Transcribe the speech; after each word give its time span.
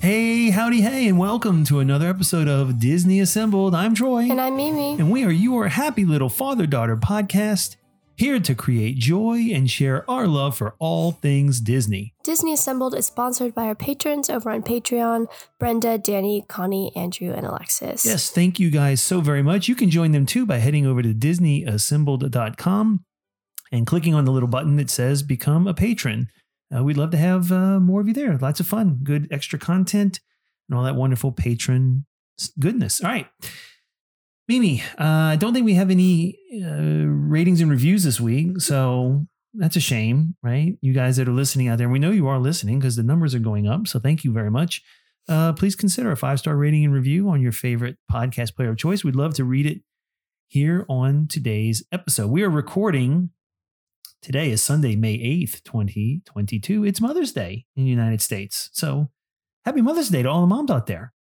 Hey, 0.00 0.50
howdy, 0.50 0.80
hey, 0.80 1.08
and 1.08 1.18
welcome 1.18 1.64
to 1.64 1.80
another 1.80 2.08
episode 2.08 2.46
of 2.46 2.78
Disney 2.78 3.18
Assembled. 3.18 3.74
I'm 3.74 3.96
Troy. 3.96 4.30
And 4.30 4.40
I'm 4.40 4.56
Mimi. 4.56 4.92
And 4.92 5.10
we 5.10 5.24
are 5.24 5.30
your 5.30 5.66
happy 5.68 6.04
little 6.04 6.28
father 6.28 6.66
daughter 6.66 6.96
podcast, 6.96 7.74
here 8.16 8.38
to 8.38 8.54
create 8.54 8.96
joy 8.98 9.48
and 9.52 9.68
share 9.68 10.08
our 10.08 10.28
love 10.28 10.56
for 10.56 10.76
all 10.78 11.10
things 11.10 11.60
Disney. 11.60 12.14
Disney 12.22 12.52
Assembled 12.52 12.94
is 12.94 13.06
sponsored 13.06 13.56
by 13.56 13.64
our 13.64 13.74
patrons 13.74 14.30
over 14.30 14.50
on 14.50 14.62
Patreon 14.62 15.26
Brenda, 15.58 15.98
Danny, 15.98 16.44
Connie, 16.46 16.92
Andrew, 16.94 17.32
and 17.32 17.44
Alexis. 17.44 18.06
Yes, 18.06 18.30
thank 18.30 18.60
you 18.60 18.70
guys 18.70 19.00
so 19.00 19.20
very 19.20 19.42
much. 19.42 19.66
You 19.66 19.74
can 19.74 19.90
join 19.90 20.12
them 20.12 20.26
too 20.26 20.46
by 20.46 20.58
heading 20.58 20.86
over 20.86 21.02
to 21.02 21.12
DisneyAssembled.com 21.12 23.04
and 23.72 23.86
clicking 23.86 24.14
on 24.14 24.24
the 24.24 24.32
little 24.32 24.48
button 24.48 24.76
that 24.76 24.90
says 24.90 25.24
Become 25.24 25.66
a 25.66 25.74
Patron. 25.74 26.28
Uh, 26.74 26.84
we'd 26.84 26.96
love 26.96 27.10
to 27.10 27.16
have 27.16 27.50
uh, 27.50 27.80
more 27.80 28.00
of 28.00 28.08
you 28.08 28.14
there. 28.14 28.36
Lots 28.36 28.60
of 28.60 28.66
fun, 28.66 29.00
good 29.02 29.28
extra 29.30 29.58
content, 29.58 30.20
and 30.68 30.76
all 30.78 30.84
that 30.84 30.96
wonderful 30.96 31.32
patron 31.32 32.04
goodness. 32.58 33.02
All 33.02 33.10
right. 33.10 33.26
Mimi, 34.48 34.82
uh, 34.98 35.04
I 35.04 35.36
don't 35.36 35.52
think 35.52 35.66
we 35.66 35.74
have 35.74 35.90
any 35.90 36.38
uh, 36.64 37.06
ratings 37.06 37.60
and 37.60 37.70
reviews 37.70 38.04
this 38.04 38.20
week. 38.20 38.60
So 38.60 39.26
that's 39.52 39.76
a 39.76 39.80
shame, 39.80 40.36
right? 40.42 40.78
You 40.80 40.92
guys 40.94 41.16
that 41.18 41.28
are 41.28 41.32
listening 41.32 41.68
out 41.68 41.78
there, 41.78 41.88
we 41.88 41.98
know 41.98 42.10
you 42.10 42.28
are 42.28 42.38
listening 42.38 42.78
because 42.78 42.96
the 42.96 43.02
numbers 43.02 43.34
are 43.34 43.40
going 43.40 43.68
up. 43.68 43.86
So 43.86 43.98
thank 43.98 44.24
you 44.24 44.32
very 44.32 44.50
much. 44.50 44.82
Uh, 45.28 45.52
please 45.52 45.76
consider 45.76 46.10
a 46.10 46.16
five 46.16 46.38
star 46.38 46.56
rating 46.56 46.84
and 46.84 46.94
review 46.94 47.28
on 47.28 47.42
your 47.42 47.52
favorite 47.52 47.98
podcast 48.10 48.56
player 48.56 48.70
of 48.70 48.78
choice. 48.78 49.04
We'd 49.04 49.16
love 49.16 49.34
to 49.34 49.44
read 49.44 49.66
it 49.66 49.82
here 50.46 50.86
on 50.88 51.28
today's 51.28 51.84
episode. 51.92 52.30
We 52.30 52.42
are 52.42 52.48
recording 52.48 53.30
Today 54.20 54.50
is 54.50 54.62
Sunday, 54.62 54.96
May 54.96 55.16
8th, 55.16 55.62
2022. 55.62 56.84
It's 56.84 57.00
Mother's 57.00 57.32
Day 57.32 57.66
in 57.76 57.84
the 57.84 57.90
United 57.90 58.20
States. 58.20 58.68
So 58.72 59.10
happy 59.64 59.80
Mother's 59.80 60.08
Day 60.08 60.22
to 60.22 60.28
all 60.28 60.40
the 60.40 60.46
moms 60.48 60.70
out 60.70 60.86
there. 60.86 61.12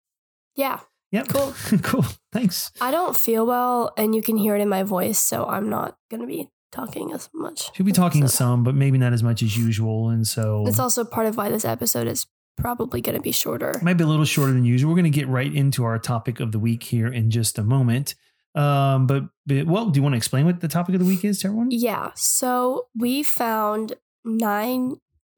Yeah. 0.55 0.79
Yep. 1.11 1.27
Cool. 1.29 1.53
cool. 1.83 2.05
Thanks. 2.33 2.71
I 2.81 2.89
don't 2.91 3.15
feel 3.15 3.45
well, 3.45 3.93
and 3.97 4.15
you 4.15 4.21
can 4.23 4.35
hear 4.35 4.55
it 4.55 4.61
in 4.61 4.67
my 4.67 4.83
voice, 4.83 5.19
so 5.19 5.45
I'm 5.45 5.69
not 5.69 5.95
going 6.09 6.21
to 6.21 6.27
be 6.27 6.49
talking 6.71 7.13
as 7.13 7.29
much. 7.33 7.69
She'll 7.75 7.85
be 7.85 7.91
talking 7.91 8.23
So- 8.27 8.35
some, 8.35 8.63
but 8.63 8.73
maybe 8.75 8.97
not 8.97 9.13
as 9.13 9.21
much 9.23 9.43
as 9.43 9.55
usual. 9.55 10.09
And 10.09 10.27
so 10.27 10.65
It's 10.67 10.79
also 10.79 11.05
part 11.05 11.27
of 11.27 11.37
why 11.37 11.49
this 11.49 11.65
episode 11.65 12.07
is 12.07 12.25
probably 12.57 12.99
going 13.01 13.15
to 13.15 13.21
be 13.21 13.31
shorter. 13.31 13.79
might 13.83 13.93
be 13.93 14.03
a 14.03 14.07
little 14.07 14.25
shorter 14.25 14.51
than 14.51 14.65
usual. 14.65 14.89
We're 14.89 14.95
going 14.99 15.11
to 15.11 15.17
get 15.17 15.27
right 15.27 15.53
into 15.53 15.83
our 15.85 15.99
topic 15.99 16.39
of 16.39 16.51
the 16.51 16.57
week 16.59 16.81
here 16.83 17.07
in 17.07 17.29
just 17.29 17.59
a 17.59 17.63
moment. 17.63 18.15
Um, 18.57 19.05
but, 19.05 19.25
but 19.45 19.67
well, 19.67 19.89
do 19.89 19.99
you 19.99 20.03
want 20.03 20.13
to 20.13 20.17
explain 20.17 20.45
what 20.45 20.61
the 20.61 20.67
topic 20.67 20.95
of 20.95 20.99
the 20.99 21.05
week 21.05 21.23
is 21.23 21.39
to 21.41 21.47
everyone? 21.47 21.69
Yeah. 21.69 22.11
So 22.15 22.87
we 22.95 23.21
found 23.21 23.93
nine 24.25 24.95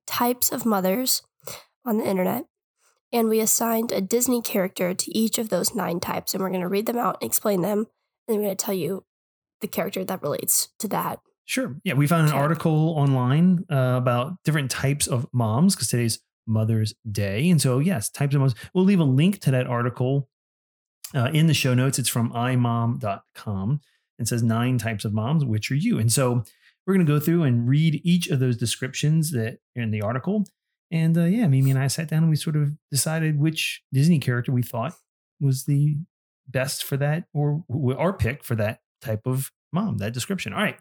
types 0.08 0.52
of 0.52 0.66
mothers 0.66 1.22
on 1.86 1.98
the 1.98 2.08
internet, 2.08 2.46
and 3.12 3.28
we 3.28 3.40
assigned 3.42 3.92
a 3.92 4.02
Disney 4.02 4.42
character 4.42 4.94
to 4.94 5.18
each 5.18 5.38
of 5.38 5.50
those 5.50 5.76
nine 5.76 6.00
types, 6.00 6.34
and 6.34 6.42
we're 6.42 6.50
going 6.50 6.62
to 6.62 6.70
read 6.70 6.86
them 6.86 6.98
out 6.98 7.18
and 7.22 7.28
explain 7.28 7.62
them, 7.62 7.88
and 8.28 8.38
we're 8.38 8.44
going 8.44 8.58
to 8.58 8.66
tell 8.66 8.76
you 8.76 9.04
the 9.62 9.68
character 9.68 10.06
that 10.06 10.22
relates 10.22 10.70
to 10.80 10.88
that. 10.88 11.20
Sure. 11.44 11.76
Yeah, 11.84 11.96
we 11.96 12.08
found 12.08 12.28
an 12.28 12.34
article 12.34 12.94
online 12.96 13.66
uh, 13.70 13.96
about 13.98 14.36
different 14.44 14.72
types 14.72 15.08
of 15.08 15.28
moms 15.34 15.76
because 15.76 15.88
today's 15.88 16.20
Mother's 16.48 16.94
Day. 17.12 17.50
And 17.50 17.62
so, 17.62 17.80
yes, 17.80 18.10
types 18.10 18.36
of 18.36 18.42
moms. 18.42 18.56
We'll 18.74 18.86
leave 18.86 19.00
a 19.00 19.04
link 19.04 19.40
to 19.42 19.52
that 19.52 19.68
article 19.68 20.30
uh, 21.16 21.30
in 21.34 21.48
the 21.48 21.54
show 21.54 21.74
notes. 21.74 22.00
It's 22.00 22.10
from 22.10 22.32
imom.com 22.32 23.82
and 24.18 24.28
says 24.28 24.44
nine 24.44 24.78
types 24.78 25.06
of 25.06 25.14
moms. 25.14 25.46
Which 25.46 25.72
are 25.72 25.76
you? 25.76 26.00
And 26.00 26.12
so, 26.12 26.44
we're 26.90 26.96
going 26.96 27.06
to 27.06 27.14
go 27.14 27.20
through 27.20 27.44
and 27.44 27.70
read 27.70 28.02
each 28.04 28.30
of 28.30 28.40
those 28.40 28.58
descriptions 28.58 29.30
that 29.32 29.60
are 29.78 29.82
in 29.84 29.92
the 29.92 30.02
article. 30.02 30.46
And 30.92 31.16
uh, 31.16 31.26
yeah, 31.26 31.48
Mimi 31.48 31.70
and 31.70 31.78
I 31.78 31.86
sat 31.86 32.08
down 32.08 32.24
and 32.24 32.32
we 32.32 32.36
sort 32.36 32.56
of 32.56 32.72
decided 32.90 33.40
which 33.40 33.84
Disney 33.94 34.18
character 34.18 34.52
we 34.52 34.64
thought 34.64 34.96
was 35.40 35.66
the 35.66 35.98
best 36.48 36.84
for 36.84 36.98
that 36.98 37.26
or 37.32 37.64
our 37.96 38.12
pick 38.12 38.44
for 38.44 38.56
that 38.56 38.80
type 39.04 39.28
of 39.28 39.52
mom, 39.72 40.00
that 40.00 40.14
description. 40.14 40.52
All 40.52 40.64
right. 40.64 40.78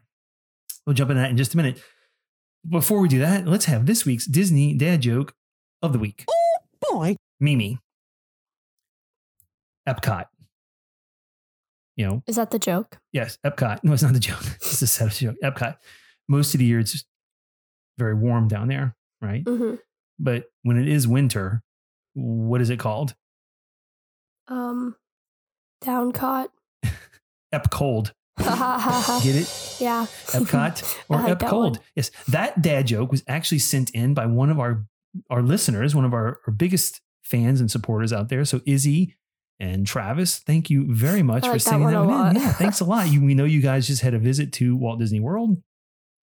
We'll 0.87 0.95
jump 0.95 1.11
into 1.11 1.21
that 1.21 1.31
in 1.31 1.37
just 1.37 1.53
a 1.53 1.59
minute. 1.59 1.83
Before 2.67 3.01
we 3.01 3.09
do 3.09 3.19
that, 3.19 3.47
let's 3.47 3.67
have 3.67 3.85
this 3.85 4.07
week's 4.07 4.27
Disney 4.27 4.75
dad 4.75 5.03
joke 5.03 5.35
of 5.83 5.93
the 5.93 5.99
week. 5.99 6.25
Oh 6.27 6.91
boy. 6.91 7.17
Mimi. 7.39 7.79
Epcot. 9.89 10.27
You 11.97 12.07
know, 12.07 12.23
Is 12.29 12.37
that 12.37 12.51
the 12.53 12.59
joke? 12.59 12.99
yes, 13.13 13.39
Epcot. 13.45 13.81
No, 13.85 13.93
it's 13.93 14.03
not 14.03 14.13
the 14.13 14.21
joke. 14.21 14.43
It's 14.57 14.83
a 14.83 14.87
set 14.87 15.09
of 15.09 15.15
joke. 15.15 15.37
Epcot. 15.43 15.77
Most 16.29 16.55
of 16.55 16.59
the 16.61 16.67
year 16.67 16.79
it's 16.81 17.05
very 17.99 18.15
warm 18.15 18.47
down 18.49 18.69
there, 18.69 18.95
right? 19.21 19.43
hmm 19.47 19.75
But 20.19 20.45
when 20.63 20.79
it 20.79 20.87
is 20.89 21.09
winter, 21.09 21.63
what 22.15 22.61
is 22.61 22.71
it 22.71 22.79
called? 22.79 23.15
Um, 24.47 24.95
downcaught. 25.83 26.49
Ep 27.53 27.71
cold. 27.71 28.13
Get 28.39 29.35
it? 29.35 29.77
Yeah. 29.81 30.07
Epcot 30.29 30.97
or 31.09 31.17
like 31.19 31.31
Ep 31.43 31.49
Cold. 31.51 31.77
one. 31.79 31.85
Yes, 31.97 32.11
that 32.29 32.63
dad 32.63 32.87
joke 32.87 33.11
was 33.11 33.25
actually 33.27 33.59
sent 33.59 33.91
in 33.91 34.15
by 34.15 34.27
one 34.27 34.51
of 34.51 34.61
our 34.61 34.85
our 35.31 35.43
listeners, 35.43 35.95
one 35.97 36.05
of 36.05 36.13
our, 36.15 36.39
our 36.47 36.53
biggest 36.53 37.01
fans 37.25 37.61
and 37.61 37.69
supporters 37.71 38.13
out 38.13 38.29
there. 38.29 38.45
So 38.45 38.61
Izzy 38.65 39.17
and 39.61 39.87
Travis, 39.87 40.39
thank 40.39 40.71
you 40.71 40.95
very 40.95 41.23
much 41.23 41.45
for 41.45 41.53
like 41.53 41.65
that 41.65 41.81
one 41.81 41.93
that 41.93 42.05
one 42.05 42.37
in. 42.37 42.43
Yeah, 42.43 42.53
thanks 42.53 42.81
a 42.81 42.85
lot. 42.85 43.09
You, 43.09 43.25
we 43.25 43.35
know 43.35 43.45
you 43.45 43.61
guys 43.61 43.87
just 43.87 44.03
had 44.03 44.15
a 44.15 44.19
visit 44.19 44.53
to 44.55 44.77
Walt 44.77 44.99
Disney 44.99 45.21
World. 45.21 45.57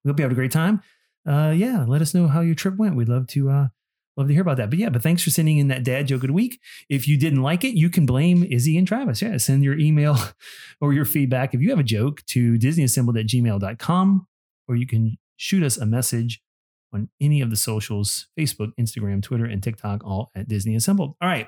We 0.03 0.09
hope 0.09 0.19
you 0.19 0.23
had 0.23 0.31
a 0.31 0.35
great 0.35 0.51
time. 0.51 0.81
Uh, 1.28 1.53
yeah, 1.56 1.85
let 1.88 2.01
us 2.01 2.13
know 2.13 2.28
how 2.28 2.41
your 2.41 2.56
trip 2.56 2.78
went. 2.78 2.95
We'd 2.95 3.09
love 3.09 3.28
to 3.28 3.50
uh, 3.50 3.68
love 4.16 4.28
to 4.28 4.34
hear 4.34 4.41
about 4.41 4.57
that. 4.57 4.69
But 4.69 4.79
yeah, 4.79 4.90
but 4.90 5.01
thanks 5.01 5.24
for 5.24 5.31
sending 5.31 5.57
in 5.57 5.68
that 5.68 5.84
dad 5.84 6.07
joke 6.07 6.24
of 6.24 6.28
the 6.28 6.34
week. 6.34 6.59
If 6.90 7.07
you 7.07 7.18
didn't 7.18 7.41
like 7.41 7.63
it, 7.63 7.75
you 7.75 7.90
can 7.90 8.06
blame 8.06 8.44
Izzy 8.44 8.78
and 8.78 8.88
Travis. 8.88 9.22
Yeah, 9.22 9.38
send 9.38 9.63
your 9.63 9.78
email 9.78 10.18
or 10.81 10.94
your 10.94 11.06
feedback 11.06 11.53
if 11.53 11.62
you 11.62 11.69
have 11.72 11.79
a 11.79 11.84
joke 11.84 12.24
to 12.28 12.57
disneyassembled 12.57 13.19
at 13.19 13.28
gmail.com 13.28 14.28
or 14.68 14.75
you 14.75 14.88
can 14.88 15.18
shoot 15.38 15.63
us 15.63 15.78
a 15.78 15.85
message 15.85 16.41
on 16.94 17.09
any 17.19 17.41
of 17.41 17.50
the 17.50 17.56
socials 17.56 18.28
Facebook, 18.40 18.72
Instagram, 18.79 19.22
Twitter, 19.22 19.45
and 19.45 19.62
TikTok, 19.62 20.03
all 20.06 20.31
at 20.35 20.47
Disney 20.47 20.75
Assembled. 20.75 21.16
All 21.22 21.28
right. 21.28 21.47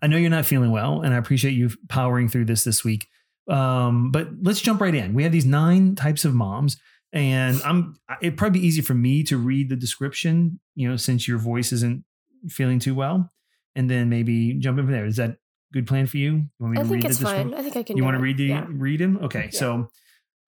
I 0.00 0.06
know 0.06 0.16
you're 0.16 0.30
not 0.30 0.46
feeling 0.46 0.70
well, 0.70 1.02
and 1.02 1.12
I 1.12 1.16
appreciate 1.18 1.52
you 1.52 1.70
powering 1.88 2.28
through 2.28 2.46
this 2.46 2.64
this 2.64 2.84
week. 2.84 3.08
Um, 3.48 4.10
but 4.12 4.28
let's 4.42 4.60
jump 4.60 4.80
right 4.80 4.94
in. 4.94 5.14
We 5.14 5.24
have 5.24 5.32
these 5.32 5.44
nine 5.44 5.94
types 5.96 6.24
of 6.24 6.34
moms, 6.34 6.76
and 7.12 7.60
I'm 7.62 7.96
it'd 8.20 8.38
probably 8.38 8.60
be 8.60 8.66
easy 8.66 8.80
for 8.80 8.94
me 8.94 9.22
to 9.24 9.36
read 9.36 9.68
the 9.68 9.76
description, 9.76 10.60
you 10.74 10.88
know, 10.88 10.96
since 10.96 11.26
your 11.28 11.38
voice 11.38 11.72
isn't 11.72 12.04
feeling 12.48 12.78
too 12.78 12.94
well, 12.94 13.30
and 13.74 13.90
then 13.90 14.08
maybe 14.08 14.54
jump 14.54 14.78
in 14.78 14.84
from 14.86 14.92
there. 14.92 15.06
Is 15.06 15.16
that 15.16 15.36
good 15.72 15.86
plan 15.86 16.06
for 16.06 16.18
you? 16.18 16.32
You 16.32 16.48
want 16.60 16.72
me 16.74 16.78
I 16.78 16.82
to 16.84 16.88
think 16.88 17.02
read 17.02 17.10
it's 17.10 17.20
fine. 17.20 17.52
I 17.54 17.62
think 17.62 17.76
I 17.76 17.82
can. 17.82 17.96
You 17.96 18.04
want 18.04 18.16
to 18.16 18.22
read 18.22 18.36
the 18.36 18.44
Yeah. 18.44 18.66
read 18.70 19.00
them? 19.00 19.18
Okay, 19.22 19.50
Yeah. 19.52 19.58
so 19.58 19.88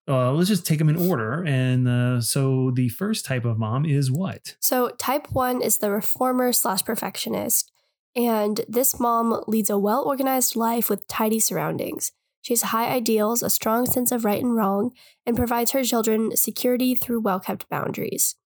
uh, 0.07 0.33
let's 0.33 0.49
just 0.49 0.67
take 0.67 0.79
them 0.79 0.89
in 0.91 0.97
order. 0.97 1.43
And 1.47 1.89
uh, 1.89 2.21
so 2.21 2.71
the 2.75 2.91
first 2.91 3.25
type 3.25 3.45
of 3.45 3.59
mom 3.59 3.87
is 3.87 4.11
what? 4.11 4.55
So, 4.61 4.91
type 4.99 5.29
one 5.33 5.63
is 5.63 5.79
the 5.79 5.91
reformer 5.91 6.53
slash 6.53 6.85
perfectionist. 6.85 7.73
And 8.17 8.61
this 8.69 9.01
mom 9.01 9.43
leads 9.47 9.71
a 9.71 9.79
well 9.79 10.05
organized 10.05 10.57
life 10.57 10.89
with 10.89 11.09
tidy 11.09 11.41
surroundings. 11.41 12.13
She 12.43 12.53
has 12.53 12.63
high 12.63 12.89
ideals, 12.89 13.43
a 13.43 13.51
strong 13.51 13.87
sense 13.87 14.13
of 14.13 14.25
right 14.25 14.43
and 14.43 14.55
wrong, 14.55 14.93
and 15.27 15.37
provides 15.37 15.73
her 15.73 15.83
children 15.83 16.37
security 16.37 16.95
through 16.95 17.21
well 17.21 17.41
kept 17.41 17.69
boundaries. 17.69 18.37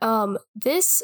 Um, 0.00 0.38
this, 0.54 1.02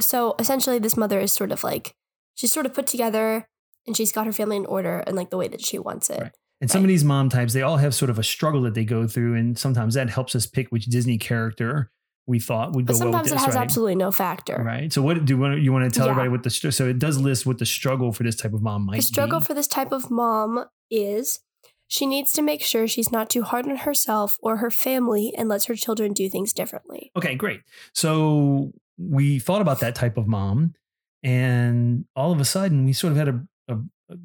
so 0.00 0.34
essentially, 0.38 0.78
this 0.78 0.96
mother 0.96 1.20
is 1.20 1.32
sort 1.32 1.52
of 1.52 1.64
like, 1.64 1.94
she's 2.34 2.52
sort 2.52 2.64
of 2.64 2.72
put 2.72 2.86
together 2.86 3.48
and 3.86 3.96
she's 3.96 4.12
got 4.12 4.26
her 4.26 4.32
family 4.32 4.56
in 4.56 4.66
order 4.66 5.00
and 5.00 5.16
like 5.16 5.30
the 5.30 5.36
way 5.36 5.48
that 5.48 5.64
she 5.64 5.78
wants 5.78 6.08
it. 6.10 6.20
Right. 6.20 6.32
And 6.60 6.70
some 6.70 6.82
of 6.82 6.88
these 6.88 7.04
mom 7.04 7.28
types, 7.28 7.54
they 7.54 7.62
all 7.62 7.78
have 7.78 7.94
sort 7.94 8.10
of 8.10 8.18
a 8.18 8.22
struggle 8.22 8.62
that 8.62 8.74
they 8.74 8.84
go 8.84 9.06
through, 9.06 9.34
and 9.34 9.58
sometimes 9.58 9.94
that 9.94 10.10
helps 10.10 10.34
us 10.34 10.46
pick 10.46 10.68
which 10.68 10.86
Disney 10.86 11.16
character 11.18 11.90
we 12.30 12.38
thought 12.38 12.72
would 12.72 12.86
But 12.86 12.94
go 12.94 12.98
well 13.00 13.12
sometimes 13.12 13.30
with 13.32 13.40
it 13.40 13.44
has 13.44 13.54
right? 13.54 13.62
absolutely 13.64 13.96
no 13.96 14.10
factor. 14.10 14.62
Right. 14.64 14.90
So, 14.92 15.02
what 15.02 15.22
do 15.24 15.34
you 15.34 15.38
want? 15.38 15.60
You 15.60 15.72
want 15.72 15.84
to 15.92 15.96
tell 15.96 16.06
Yeah. 16.06 16.12
everybody 16.12 16.30
what 16.30 16.42
the 16.44 16.50
so 16.50 16.88
it 16.88 16.98
does 16.98 17.18
list 17.18 17.44
what 17.44 17.58
the 17.58 17.66
struggle 17.66 18.12
for 18.12 18.22
this 18.22 18.36
type 18.36 18.54
of 18.54 18.62
mom 18.62 18.86
might 18.86 18.96
The 18.96 19.02
struggle 19.02 19.40
be. 19.40 19.46
for 19.46 19.54
this 19.54 19.66
type 19.66 19.92
of 19.92 20.10
mom 20.10 20.64
is 20.90 21.40
she 21.88 22.06
needs 22.06 22.32
to 22.34 22.42
make 22.42 22.62
sure 22.62 22.86
she's 22.86 23.10
not 23.10 23.28
too 23.28 23.42
hard 23.42 23.66
on 23.66 23.76
herself 23.78 24.38
or 24.42 24.58
her 24.58 24.70
family 24.70 25.34
and 25.36 25.48
lets 25.48 25.64
her 25.66 25.74
children 25.74 26.12
do 26.12 26.30
things 26.30 26.52
differently. 26.52 27.10
Okay, 27.16 27.34
great. 27.34 27.60
So 27.94 28.72
we 28.96 29.38
thought 29.40 29.60
about 29.60 29.80
that 29.80 29.94
type 29.96 30.16
of 30.16 30.26
mom, 30.28 30.74
and 31.22 32.04
all 32.14 32.32
of 32.32 32.40
a 32.40 32.44
sudden 32.44 32.84
we 32.84 32.92
sort 32.92 33.10
of 33.12 33.16
had 33.16 33.28
a, 33.28 33.40
a, 33.68 33.78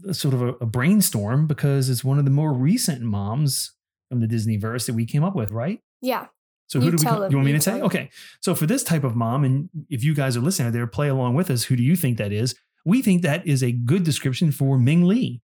a 0.10 0.14
sort 0.14 0.34
of 0.34 0.42
a, 0.42 0.48
a 0.62 0.66
brainstorm 0.66 1.48
because 1.48 1.90
it's 1.90 2.04
one 2.04 2.20
of 2.20 2.26
the 2.26 2.32
more 2.32 2.54
recent 2.54 3.02
moms 3.02 3.74
from 4.10 4.20
the 4.20 4.28
Disney 4.28 4.58
verse 4.58 4.86
that 4.86 4.94
we 4.94 5.06
came 5.06 5.24
up 5.24 5.36
with, 5.36 5.52
right? 5.52 5.80
Yeah. 6.02 6.28
So 6.68 6.80
You 6.80 6.86
who 6.92 6.98
do 6.98 6.98
we? 6.98 7.04
them, 7.20 7.32
You 7.32 7.38
want 7.38 7.46
me 7.46 7.52
you 7.52 7.58
to 7.58 7.64
say? 7.64 7.82
Okay. 7.82 8.10
So 8.42 8.56
for 8.56 8.66
this 8.66 8.84
type 8.84 9.04
of 9.04 9.16
mom, 9.16 9.44
and 9.44 9.70
if 9.90 10.04
you 10.04 10.16
guys 10.16 10.36
are 10.36 10.42
listening 10.42 10.68
out 10.68 10.74
there, 10.74 10.88
play 10.88 11.08
along 11.10 11.36
with 11.36 11.50
us. 11.52 11.64
Who 11.66 11.76
do 11.76 11.84
you 11.84 11.96
think 11.96 12.18
that 12.18 12.32
is? 12.32 12.56
We 12.86 13.02
think 13.02 13.22
that 13.24 13.46
is 13.48 13.64
a 13.64 13.72
good 13.72 14.04
description 14.04 14.52
for 14.52 14.78
Ming 14.80 15.06
Lee, 15.06 15.42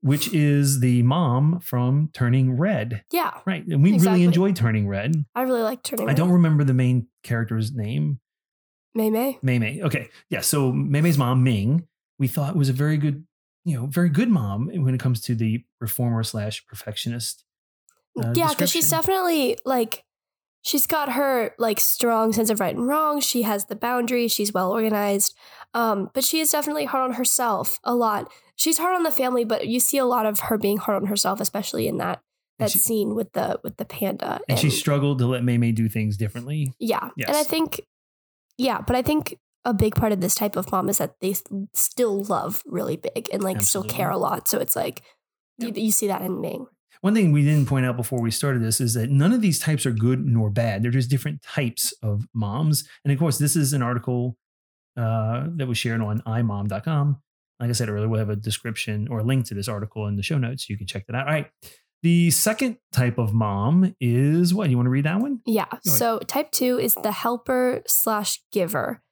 which 0.00 0.32
is 0.34 0.80
the 0.80 1.02
mom 1.02 1.60
from 1.60 2.10
Turning 2.12 2.56
Red, 2.56 3.02
Yeah. 3.12 3.32
right? 3.46 3.64
And 3.66 3.82
we 3.82 3.94
Exactly. 3.94 4.12
really 4.20 4.24
enjoyed 4.24 4.56
Turning 4.56 4.86
Red. 4.88 5.24
I 5.34 5.42
really 5.42 5.62
like 5.62 5.82
turning 5.82 6.06
Red. 6.06 6.12
I 6.12 6.16
don't 6.16 6.30
remember 6.30 6.64
the 6.64 6.74
main 6.74 7.06
character's 7.22 7.72
name. 7.74 8.20
May 8.94 9.10
May. 9.10 9.38
Mei 9.42 9.58
Mei. 9.58 9.80
Okay. 9.82 10.08
Yeah. 10.30 10.40
So 10.40 10.72
Mei 10.72 11.00
Mei's 11.00 11.18
mom, 11.18 11.42
Ming, 11.44 11.86
we 12.18 12.26
thought 12.26 12.56
was 12.56 12.68
a 12.68 12.72
very 12.72 12.96
good, 12.96 13.24
you 13.64 13.76
know, 13.76 13.86
very 13.86 14.08
good 14.08 14.28
mom 14.28 14.68
when 14.74 14.94
it 14.94 14.98
comes 15.00 15.20
to 15.22 15.34
the 15.36 15.64
reformer 15.80 16.22
slash 16.24 16.66
perfectionist. 16.66 17.44
uh, 18.20 18.32
yeah, 18.34 18.48
because 18.48 18.70
she's 18.70 18.90
definitely 18.90 19.56
like 19.64 20.02
she's 20.62 20.86
got 20.86 21.12
her 21.12 21.54
like 21.58 21.80
strong 21.80 22.32
sense 22.32 22.50
of 22.50 22.60
right 22.60 22.74
and 22.74 22.86
wrong. 22.86 23.20
She 23.20 23.42
has 23.42 23.66
the 23.66 23.76
boundaries. 23.76 24.32
She's 24.32 24.52
well 24.52 24.72
organized. 24.72 25.34
Um, 25.74 26.10
but 26.14 26.24
she 26.24 26.40
is 26.40 26.50
definitely 26.50 26.86
hard 26.86 27.10
on 27.10 27.16
herself 27.16 27.78
a 27.84 27.94
lot. 27.94 28.32
She's 28.56 28.78
hard 28.78 28.96
on 28.96 29.02
the 29.02 29.10
family, 29.10 29.44
but 29.44 29.68
you 29.68 29.80
see 29.80 29.98
a 29.98 30.04
lot 30.04 30.26
of 30.26 30.40
her 30.40 30.58
being 30.58 30.78
hard 30.78 31.02
on 31.02 31.08
herself, 31.08 31.40
especially 31.40 31.86
in 31.86 31.98
that 31.98 32.20
that 32.58 32.70
she- 32.70 32.78
scene 32.78 33.14
with 33.14 33.32
the 33.32 33.60
with 33.62 33.76
the 33.76 33.84
panda. 33.84 34.40
And 34.48 34.58
she 34.58 34.70
struggled 34.70 35.18
to 35.18 35.26
let 35.26 35.44
Mei 35.44 35.72
do 35.72 35.88
things 35.88 36.16
differently. 36.16 36.72
Yeah. 36.78 37.10
Yes. 37.16 37.28
And 37.28 37.36
I 37.36 37.44
think, 37.44 37.80
yeah, 38.56 38.80
but 38.80 38.96
I 38.96 39.02
think 39.02 39.38
a 39.64 39.74
big 39.74 39.94
part 39.94 40.12
of 40.12 40.20
this 40.20 40.34
type 40.34 40.56
of 40.56 40.70
mom 40.72 40.88
is 40.88 40.98
that 40.98 41.20
they 41.20 41.34
still 41.74 42.22
love 42.24 42.62
really 42.66 42.96
big 42.96 43.28
and 43.32 43.42
like 43.42 43.60
still 43.60 43.84
care 43.84 44.10
a 44.10 44.16
lot. 44.16 44.48
So 44.48 44.58
it's 44.58 44.74
like, 44.74 45.02
you, 45.58 45.72
you 45.74 45.92
see 45.92 46.06
that 46.06 46.22
in 46.22 46.40
Ming. 46.40 46.66
One 47.00 47.14
thing 47.14 47.32
we 47.32 47.44
didn't 47.44 47.68
point 47.68 47.86
out 47.86 47.96
before 47.96 48.20
we 48.20 48.30
started 48.30 48.62
this 48.62 48.80
is 48.80 48.94
that 48.94 49.10
none 49.10 49.32
of 49.32 49.40
these 49.40 49.58
types 49.58 49.86
are 49.86 49.92
good 49.92 50.24
nor 50.26 50.50
bad. 50.50 50.82
They're 50.82 50.90
just 50.90 51.10
different 51.10 51.42
types 51.42 51.92
of 52.02 52.26
moms. 52.34 52.88
And 53.04 53.12
of 53.12 53.18
course, 53.18 53.38
this 53.38 53.56
is 53.56 53.72
an 53.72 53.82
article 53.82 54.36
uh, 54.96 55.46
that 55.56 55.66
was 55.68 55.78
shared 55.78 56.00
on 56.00 56.20
imom.com. 56.22 57.22
Like 57.60 57.70
I 57.70 57.72
said 57.72 57.88
earlier, 57.88 58.08
we'll 58.08 58.20
have 58.20 58.30
a 58.30 58.36
description 58.36 59.08
or 59.10 59.20
a 59.20 59.24
link 59.24 59.46
to 59.46 59.54
this 59.54 59.68
article 59.68 60.06
in 60.06 60.16
the 60.16 60.22
show 60.22 60.38
notes. 60.38 60.68
You 60.68 60.76
can 60.76 60.86
check 60.86 61.06
that 61.06 61.16
out. 61.16 61.26
All 61.26 61.32
right. 61.32 61.50
The 62.02 62.30
second 62.30 62.78
type 62.92 63.18
of 63.18 63.34
mom 63.34 63.96
is 64.00 64.54
what? 64.54 64.70
You 64.70 64.76
want 64.76 64.86
to 64.86 64.90
read 64.90 65.04
that 65.04 65.18
one? 65.18 65.40
Yeah. 65.46 65.66
So 65.82 66.20
type 66.20 66.52
two 66.52 66.78
is 66.78 66.94
the 66.94 67.10
helper 67.10 67.82
slash 67.88 68.40
giver. 68.52 69.02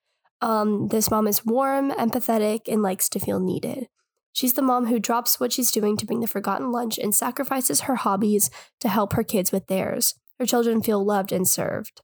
Um, 0.40 0.88
this 0.88 1.10
mom 1.10 1.26
is 1.26 1.44
warm, 1.44 1.90
empathetic, 1.90 2.68
and 2.68 2.82
likes 2.82 3.08
to 3.08 3.18
feel 3.18 3.40
needed. 3.40 3.88
She's 4.36 4.52
the 4.52 4.60
mom 4.60 4.84
who 4.84 4.98
drops 4.98 5.40
what 5.40 5.50
she's 5.50 5.70
doing 5.70 5.96
to 5.96 6.04
bring 6.04 6.20
the 6.20 6.26
forgotten 6.26 6.70
lunch 6.70 6.98
and 6.98 7.14
sacrifices 7.14 7.80
her 7.80 7.94
hobbies 7.94 8.50
to 8.80 8.88
help 8.90 9.14
her 9.14 9.22
kids 9.22 9.50
with 9.50 9.66
theirs. 9.66 10.14
Her 10.38 10.44
children 10.44 10.82
feel 10.82 11.02
loved 11.02 11.32
and 11.32 11.48
served. 11.48 12.02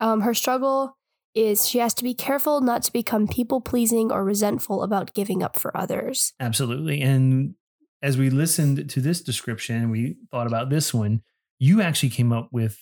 Um, 0.00 0.22
her 0.22 0.34
struggle 0.34 0.96
is 1.36 1.68
she 1.68 1.78
has 1.78 1.94
to 1.94 2.02
be 2.02 2.14
careful 2.14 2.60
not 2.60 2.82
to 2.82 2.92
become 2.92 3.28
people 3.28 3.60
pleasing 3.60 4.10
or 4.10 4.24
resentful 4.24 4.82
about 4.82 5.14
giving 5.14 5.40
up 5.40 5.56
for 5.56 5.76
others. 5.76 6.32
Absolutely. 6.40 7.00
And 7.00 7.54
as 8.02 8.18
we 8.18 8.28
listened 8.28 8.90
to 8.90 9.00
this 9.00 9.20
description, 9.20 9.88
we 9.90 10.16
thought 10.32 10.48
about 10.48 10.70
this 10.70 10.92
one. 10.92 11.22
You 11.60 11.80
actually 11.80 12.10
came 12.10 12.32
up 12.32 12.48
with 12.50 12.76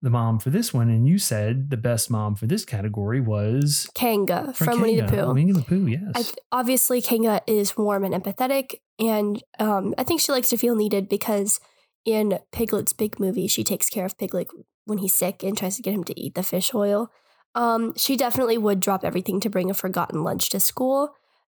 the 0.00 0.10
mom 0.10 0.38
for 0.38 0.50
this 0.50 0.72
one, 0.72 0.88
and 0.88 1.08
you 1.08 1.18
said 1.18 1.70
the 1.70 1.76
best 1.76 2.10
mom 2.10 2.36
for 2.36 2.46
this 2.46 2.64
category 2.64 3.20
was 3.20 3.88
Kanga 3.94 4.52
from 4.54 4.80
Winnie 4.80 5.00
the 5.00 5.06
Pooh. 5.06 5.32
Winnie 5.32 5.52
the 5.52 5.62
Pooh, 5.62 5.86
yes. 5.86 6.12
I 6.14 6.22
th- 6.22 6.36
obviously, 6.52 7.02
Kanga 7.02 7.42
is 7.46 7.76
warm 7.76 8.04
and 8.04 8.14
empathetic, 8.14 8.76
and 8.98 9.42
um, 9.58 9.94
I 9.98 10.04
think 10.04 10.20
she 10.20 10.32
likes 10.32 10.50
to 10.50 10.56
feel 10.56 10.76
needed 10.76 11.08
because 11.08 11.60
in 12.04 12.38
Piglet's 12.52 12.92
big 12.92 13.18
movie, 13.18 13.48
she 13.48 13.64
takes 13.64 13.88
care 13.88 14.04
of 14.04 14.16
Piglet 14.16 14.48
when 14.84 14.98
he's 14.98 15.14
sick 15.14 15.42
and 15.42 15.58
tries 15.58 15.76
to 15.76 15.82
get 15.82 15.94
him 15.94 16.04
to 16.04 16.18
eat 16.18 16.34
the 16.34 16.42
fish 16.42 16.72
oil. 16.74 17.10
Um, 17.54 17.92
she 17.96 18.16
definitely 18.16 18.56
would 18.56 18.80
drop 18.80 19.04
everything 19.04 19.40
to 19.40 19.50
bring 19.50 19.68
a 19.68 19.74
forgotten 19.74 20.22
lunch 20.22 20.50
to 20.50 20.60
school, 20.60 21.10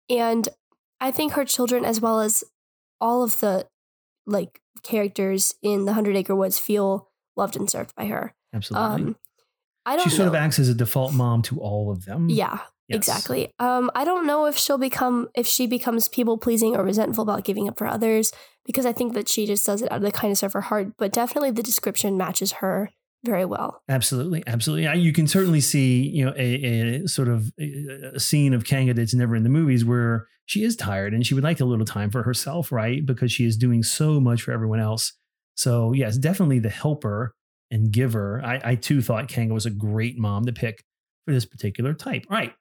and 0.08 0.48
I 1.00 1.10
think 1.10 1.32
her 1.32 1.44
children, 1.44 1.84
as 1.84 2.00
well 2.00 2.20
as 2.20 2.44
all 3.00 3.24
of 3.24 3.40
the 3.40 3.66
like 4.24 4.60
characters 4.84 5.54
in 5.62 5.84
the 5.84 5.94
Hundred 5.94 6.16
Acre 6.16 6.36
Woods, 6.36 6.60
feel 6.60 7.08
loved 7.36 7.56
and 7.56 7.70
served 7.70 7.94
by 7.94 8.06
her. 8.06 8.34
Absolutely. 8.54 9.04
Um, 9.04 9.16
I 9.84 9.96
don't. 9.96 10.04
she 10.04 10.10
sort 10.10 10.28
of 10.28 10.34
acts 10.34 10.58
as 10.58 10.68
a 10.68 10.74
default 10.74 11.12
mom 11.14 11.42
to 11.42 11.60
all 11.60 11.90
of 11.92 12.04
them. 12.06 12.28
Yeah, 12.28 12.58
Yes. 12.88 12.98
Exactly. 12.98 13.52
Um, 13.58 13.90
I 13.96 14.04
don't 14.04 14.26
know 14.26 14.46
if 14.46 14.56
she'll 14.56 14.78
become 14.78 15.28
if 15.34 15.46
she 15.46 15.66
becomes 15.66 16.08
people 16.08 16.38
pleasing 16.38 16.76
or 16.76 16.84
resentful 16.84 17.22
about 17.22 17.42
giving 17.44 17.68
up 17.68 17.78
for 17.78 17.86
others 17.86 18.32
because 18.64 18.86
I 18.86 18.92
think 18.92 19.14
that 19.14 19.28
she 19.28 19.44
just 19.44 19.66
does 19.66 19.82
it 19.82 19.90
out 19.90 19.96
of 19.96 20.02
the 20.02 20.12
kindness 20.12 20.44
of 20.44 20.52
her 20.52 20.60
heart. 20.60 20.92
But 20.96 21.12
definitely, 21.12 21.50
the 21.50 21.64
description 21.64 22.16
matches 22.16 22.52
her 22.52 22.90
very 23.24 23.44
well. 23.44 23.82
Absolutely, 23.88 24.44
absolutely. 24.46 25.00
You 25.00 25.12
can 25.12 25.26
certainly 25.26 25.60
see, 25.60 26.08
you 26.08 26.26
know, 26.26 26.34
a, 26.36 27.02
a 27.02 27.08
sort 27.08 27.26
of 27.26 27.50
a, 27.58 28.12
a 28.14 28.20
scene 28.20 28.54
of 28.54 28.64
Kanga 28.64 28.94
that's 28.94 29.14
never 29.14 29.34
in 29.34 29.42
the 29.42 29.48
movies 29.48 29.84
where 29.84 30.28
she 30.44 30.62
is 30.62 30.76
tired 30.76 31.12
and 31.12 31.26
she 31.26 31.34
would 31.34 31.42
like 31.42 31.58
a 31.58 31.64
little 31.64 31.86
time 31.86 32.10
for 32.10 32.22
herself, 32.22 32.70
right? 32.70 33.04
Because 33.04 33.32
she 33.32 33.44
is 33.44 33.56
doing 33.56 33.82
so 33.82 34.20
much 34.20 34.42
for 34.42 34.52
everyone 34.52 34.78
else. 34.78 35.12
So 35.56 35.92
yes, 35.92 36.16
definitely 36.18 36.58
the 36.60 36.68
helper 36.70 37.32
and 37.70 37.90
giver. 37.90 38.42
I, 38.44 38.60
I 38.64 38.74
too 38.76 39.02
thought 39.02 39.28
Kanga 39.28 39.54
was 39.54 39.66
a 39.66 39.70
great 39.70 40.18
mom 40.18 40.44
to 40.46 40.52
pick 40.52 40.84
for 41.26 41.32
this 41.34 41.44
particular 41.44 41.94
type. 41.94 42.26
All 42.30 42.36
right. 42.36 42.52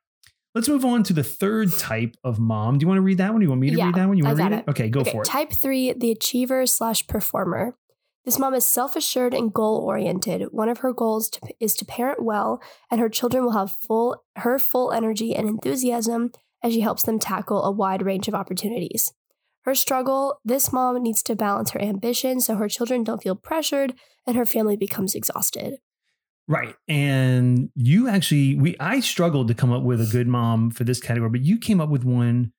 Let's 0.55 0.69
move 0.69 0.85
on 0.85 1.03
to 1.03 1.13
the 1.13 1.23
third 1.23 1.73
type 1.73 2.15
of 2.23 2.39
mom. 2.39 2.77
Do 2.77 2.83
you 2.83 2.87
want 2.87 2.97
to 2.97 3.01
read 3.01 3.17
that 3.17 3.31
one? 3.33 3.41
Do 3.41 3.43
you 3.43 3.49
want 3.49 3.59
me 3.61 3.71
to 3.71 3.77
Yeah, 3.77 3.87
read 3.87 3.95
that 3.95 4.07
one? 4.07 4.17
You 4.17 4.23
I 4.23 4.27
want 4.29 4.37
to 4.37 4.43
got 4.43 4.51
read 4.51 4.59
it? 4.59 4.63
it. 4.67 4.71
Okay, 4.71 4.89
go 4.89 5.01
okay, 5.01 5.11
for 5.11 5.21
it. 5.21 5.25
type 5.25 5.51
three, 5.51 5.91
the 5.91 6.11
achiever 6.11 6.65
slash 6.65 7.05
performer. 7.07 7.75
This 8.23 8.39
mom 8.39 8.53
is 8.53 8.65
self 8.65 8.95
assured 8.95 9.33
and 9.33 9.53
goal 9.53 9.77
oriented. 9.85 10.43
One 10.51 10.69
of 10.69 10.77
her 10.79 10.93
goals 10.93 11.29
to, 11.31 11.41
is 11.59 11.75
to 11.75 11.85
parent 11.85 12.23
well, 12.23 12.61
and 12.89 13.01
her 13.01 13.09
children 13.09 13.43
will 13.43 13.51
have 13.51 13.71
full 13.71 14.23
her 14.37 14.57
full 14.57 14.91
energy 14.93 15.35
and 15.35 15.47
enthusiasm 15.47 16.31
as 16.63 16.73
she 16.73 16.79
helps 16.79 17.03
them 17.03 17.19
tackle 17.19 17.63
a 17.63 17.69
wide 17.71 18.01
range 18.01 18.27
of 18.29 18.33
opportunities. 18.33 19.13
Her 19.65 19.75
struggle 19.75 20.39
this 20.45 20.71
mom 20.71 21.01
needs 21.01 21.23
to 21.23 21.35
balance 21.35 21.71
her 21.71 21.81
ambition 21.81 22.39
so 22.39 22.55
her 22.55 22.69
children 22.69 23.03
don't 23.03 23.21
feel 23.21 23.35
pressured 23.35 23.95
and 24.25 24.37
her 24.37 24.45
family 24.45 24.77
becomes 24.77 25.15
exhausted. 25.15 25.79
Right. 26.47 26.75
And 26.87 27.69
you 27.75 28.07
actually 28.07 28.55
we 28.55 28.75
I 28.79 28.99
struggled 28.99 29.47
to 29.47 29.55
come 29.55 29.71
up 29.71 29.83
with 29.83 29.99
a 29.99 30.05
good 30.05 30.27
mom 30.27 30.69
for 30.69 30.83
this 30.83 30.99
category, 30.99 31.31
but 31.31 31.43
you 31.43 31.57
came 31.57 31.81
up 31.81 31.89
with 31.89 32.03
one 32.03 32.53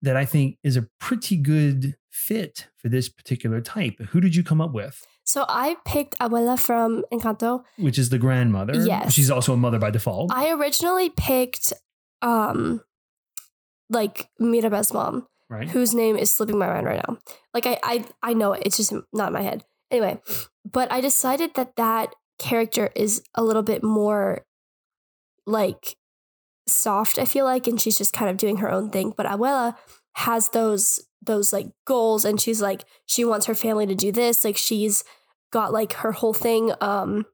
that 0.00 0.16
I 0.16 0.24
think 0.24 0.56
is 0.62 0.76
a 0.76 0.88
pretty 1.00 1.36
good 1.36 1.96
fit 2.10 2.68
for 2.76 2.88
this 2.88 3.08
particular 3.08 3.60
type. 3.60 3.98
Who 4.10 4.20
did 4.20 4.34
you 4.34 4.42
come 4.42 4.60
up 4.60 4.72
with? 4.72 5.06
So 5.24 5.44
I 5.48 5.76
picked 5.84 6.18
Abuela 6.18 6.58
from 6.58 7.04
Encanto. 7.12 7.64
Which 7.76 7.98
is 7.98 8.08
the 8.08 8.18
grandmother. 8.18 8.74
Yes. 8.74 9.12
She's 9.12 9.30
also 9.30 9.52
a 9.52 9.56
mother 9.58 9.78
by 9.78 9.90
default. 9.90 10.32
I 10.32 10.50
originally 10.50 11.10
picked 11.10 11.74
um 12.22 12.80
like 13.90 14.30
Mirabel's 14.40 14.92
mom, 14.92 15.26
right. 15.48 15.68
whose 15.68 15.94
name 15.94 16.16
is 16.16 16.32
slipping 16.32 16.58
my 16.58 16.66
mind 16.66 16.86
right 16.86 17.02
now. 17.08 17.18
Like 17.54 17.66
I 17.66 17.78
I 17.82 18.04
I 18.22 18.34
know 18.34 18.52
it, 18.52 18.62
it's 18.66 18.76
just 18.76 18.92
not 19.12 19.28
in 19.28 19.32
my 19.32 19.42
head. 19.42 19.64
Anyway, 19.90 20.20
but 20.70 20.90
I 20.92 21.00
decided 21.00 21.54
that 21.54 21.76
that 21.76 22.14
character 22.38 22.90
is 22.94 23.22
a 23.34 23.42
little 23.42 23.62
bit 23.62 23.82
more 23.82 24.44
like 25.46 25.96
soft, 26.68 27.18
I 27.18 27.24
feel 27.24 27.44
like, 27.44 27.66
and 27.66 27.80
she's 27.80 27.96
just 27.96 28.12
kind 28.12 28.30
of 28.30 28.36
doing 28.36 28.58
her 28.58 28.70
own 28.70 28.90
thing. 28.90 29.12
But 29.16 29.26
Abuela 29.26 29.76
has 30.14 30.50
those 30.50 31.00
those 31.20 31.52
like 31.52 31.66
goals 31.84 32.24
and 32.24 32.40
she's 32.40 32.62
like 32.62 32.84
she 33.06 33.24
wants 33.24 33.46
her 33.46 33.54
family 33.54 33.86
to 33.86 33.94
do 33.94 34.12
this. 34.12 34.44
Like 34.44 34.56
she's 34.56 35.04
got 35.52 35.72
like 35.72 35.94
her 35.94 36.12
whole 36.12 36.34
thing 36.34 36.72
um 36.80 37.24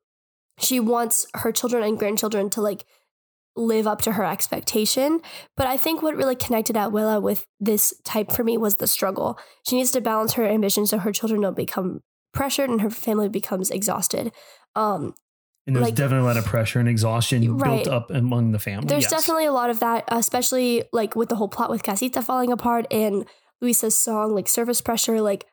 she 0.59 0.78
wants 0.78 1.26
her 1.35 1.50
children 1.50 1.83
and 1.83 1.99
grandchildren 1.99 2.49
to 2.50 2.61
like 2.61 2.85
live 3.56 3.87
up 3.87 4.02
to 4.02 4.12
her 4.12 4.25
expectation. 4.25 5.20
But 5.56 5.66
I 5.66 5.76
think 5.76 6.02
what 6.02 6.16
really 6.16 6.37
connected 6.37 6.76
Abuela 6.76 7.23
with 7.23 7.46
this 7.61 7.94
type 8.04 8.32
for 8.32 8.42
me 8.44 8.56
was 8.56 8.76
the 8.76 8.87
struggle. 8.87 9.38
She 9.68 9.76
needs 9.76 9.90
to 9.92 10.00
balance 10.00 10.32
her 10.34 10.44
ambition 10.44 10.87
so 10.87 10.99
her 10.99 11.12
children 11.12 11.40
don't 11.40 11.56
become 11.56 12.00
pressured 12.32 12.68
and 12.70 12.80
her 12.80 12.90
family 12.90 13.28
becomes 13.28 13.70
exhausted. 13.70 14.32
Um, 14.75 15.14
and 15.66 15.76
there's 15.76 15.84
like- 15.84 15.94
definitely 15.94 16.25
a 16.25 16.28
lot 16.28 16.37
of 16.37 16.44
pressure 16.44 16.80
and 16.80 16.88
exhaustion 16.88 17.56
Right. 17.56 17.84
built 17.84 17.88
up 17.94 18.11
among 18.11 18.52
the 18.52 18.58
family. 18.58 18.87
there's 18.88 19.04
yes. 19.04 19.11
definitely 19.11 19.46
a 19.46 19.52
lot 19.52 19.70
of 19.70 19.78
that, 19.80 20.04
especially 20.08 20.82
like 20.92 21.14
with 21.14 21.28
the 21.28 21.37
whole 21.37 21.49
plot 21.49 21.70
with 21.70 21.82
Casita 21.82 22.23
falling 22.23 22.50
apart 22.52 22.87
and 22.90 23.25
Luisa's 23.61 23.96
song, 23.96 24.34
like 24.34 24.49
Surface 24.49 24.80
Pressure. 24.80 25.20
Like, 25.20 25.46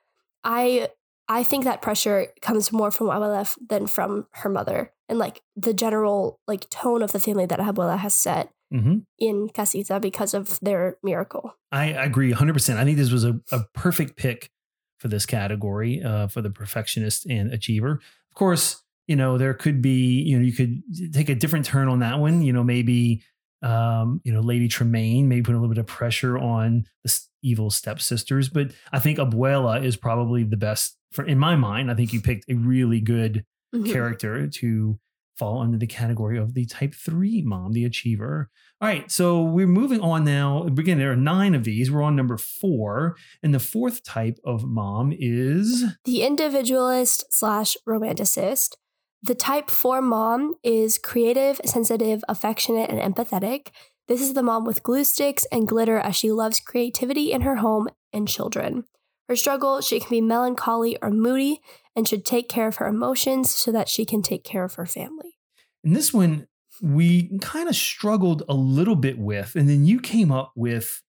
I 0.44 0.90
I 1.28 1.44
think 1.44 1.64
that 1.64 1.82
pressure 1.82 2.28
comes 2.42 2.72
more 2.72 2.92
from 2.92 3.08
Abuela 3.08 3.56
than 3.70 3.88
from 3.88 4.28
her 4.32 4.50
mother 4.50 4.92
and 5.08 5.20
like 5.20 5.42
the 5.56 5.74
general 5.74 6.40
like 6.48 6.70
tone 6.70 7.02
of 7.02 7.12
the 7.12 7.20
family 7.20 7.46
that 7.46 7.60
Abuela 7.60 7.98
has 7.98 8.14
set 8.14 8.52
hmm 8.72 9.00
in 9.20 9.50
Casita 9.50 10.00
because 10.00 10.34
of 10.34 10.60
their 10.62 10.98
miracle. 11.04 11.56
I 11.72 11.88
agree 11.88 12.34
100%. 12.34 12.78
I 12.78 12.84
think 12.86 12.98
this 12.98 13.12
was 13.12 13.24
a, 13.24 13.40
a 13.52 13.66
perfect 13.74 14.18
pick 14.18 14.50
for 14.98 15.08
this 15.10 15.26
category 15.26 16.02
uh, 16.02 16.28
for 16.28 16.42
the 16.42 16.50
perfectionist 16.50 17.26
and 17.26 17.54
achiever. 17.54 17.94
Of 18.32 18.36
course, 18.36 18.82
you 19.08 19.16
know, 19.16 19.38
there 19.38 19.54
could 19.54 19.82
be, 19.82 20.22
you 20.22 20.38
know, 20.38 20.44
you 20.44 20.54
could 20.54 20.82
take 21.14 21.30
a 21.30 21.36
different 21.36 21.66
turn 21.66 21.88
on 21.88 22.00
that 22.00 22.20
one. 22.20 22.42
You 22.42 22.54
know, 22.54 22.64
maybe, 22.64 23.24
um, 23.62 24.22
you 24.24 24.32
know, 24.32 24.42
Lady 24.42 24.68
Tremaine, 24.68 25.28
maybe 25.28 25.42
put 25.42 25.54
a 25.54 25.58
little 25.58 25.74
bit 25.74 25.80
of 25.80 25.88
pressure 25.88 26.38
on 26.38 26.86
the 27.04 27.20
evil 27.44 27.70
stepsisters. 27.72 28.48
But 28.48 28.72
I 28.92 29.00
think 29.00 29.18
Abuela 29.18 29.84
is 29.84 29.98
probably 29.98 30.44
the 30.44 30.58
best 30.58 30.98
for, 31.12 31.24
in 31.26 31.38
my 31.38 31.56
mind. 31.56 31.92
I 31.92 31.96
think 31.96 32.14
you 32.14 32.22
picked 32.22 32.46
a 32.50 32.56
really 32.56 33.00
good 33.02 33.46
Mhm. 33.74 33.92
character 33.92 34.48
to 34.48 35.00
fall 35.38 35.62
under 35.62 35.78
the 35.78 35.88
category 35.88 36.38
of 36.38 36.54
the 36.54 36.66
type 36.66 36.94
three 36.94 37.42
mom, 37.42 37.72
the 37.72 37.86
achiever. 37.86 38.50
All 38.80 38.88
right, 38.88 39.10
so 39.10 39.42
we're 39.44 39.66
moving 39.66 40.00
on 40.02 40.24
now. 40.24 40.64
Again, 40.64 40.98
there 41.00 41.12
are 41.12 41.16
nine 41.16 41.56
of 41.56 41.64
these. 41.64 41.90
We're 41.90 42.02
on 42.04 42.16
number 42.16 42.38
four. 42.38 43.16
And 43.42 43.54
the 43.54 43.60
fourth 43.60 44.04
type 44.04 44.38
of 44.44 44.66
mom 44.66 45.14
is 45.18 45.86
The 46.06 46.22
individualist 46.24 47.26
slash 47.32 47.76
romanticist. 47.88 48.76
The 49.24 49.36
type 49.36 49.70
4 49.70 50.02
mom 50.02 50.56
is 50.64 50.98
creative, 50.98 51.62
sensitive, 51.64 52.24
affectionate, 52.28 52.90
and 52.90 53.00
empathetic. 53.00 53.68
This 54.08 54.20
is 54.22 54.34
the 54.34 54.42
mom 54.44 54.66
with 54.66 54.82
glue 54.84 55.04
sticks 55.04 55.46
and 55.52 55.68
glitter 55.68 55.98
as 55.98 56.16
she 56.16 56.32
loves 56.32 56.60
creativity 56.60 57.32
in 57.32 57.42
her 57.42 57.58
home 57.58 57.88
and 58.12 58.28
children. 58.28 58.86
Her 59.32 59.36
struggle, 59.38 59.80
she 59.80 60.02
can 60.02 60.10
be 60.10 60.20
melancholy 60.20 60.98
or 61.02 61.10
moody 61.10 61.62
and 61.96 62.06
should 62.06 62.26
take 62.26 62.50
care 62.50 62.68
of 62.68 62.76
her 62.76 62.88
emotions 62.88 63.50
so 63.50 63.72
that 63.72 63.88
she 63.88 64.04
can 64.04 64.22
take 64.22 64.44
care 64.44 64.66
of 64.66 64.74
her 64.74 64.86
family. 64.86 65.38
and 65.86 65.96
this 65.96 66.14
one 66.14 66.48
we 66.82 67.38
kind 67.40 67.70
of 67.70 67.76
struggled 67.78 68.44
a 68.50 68.54
little 68.54 68.98
bit 68.98 69.18
with, 69.18 69.56
and 69.56 69.70
then 69.70 69.86
you 69.86 70.02
came 70.02 70.34
up 70.34 70.52
with 70.54 71.02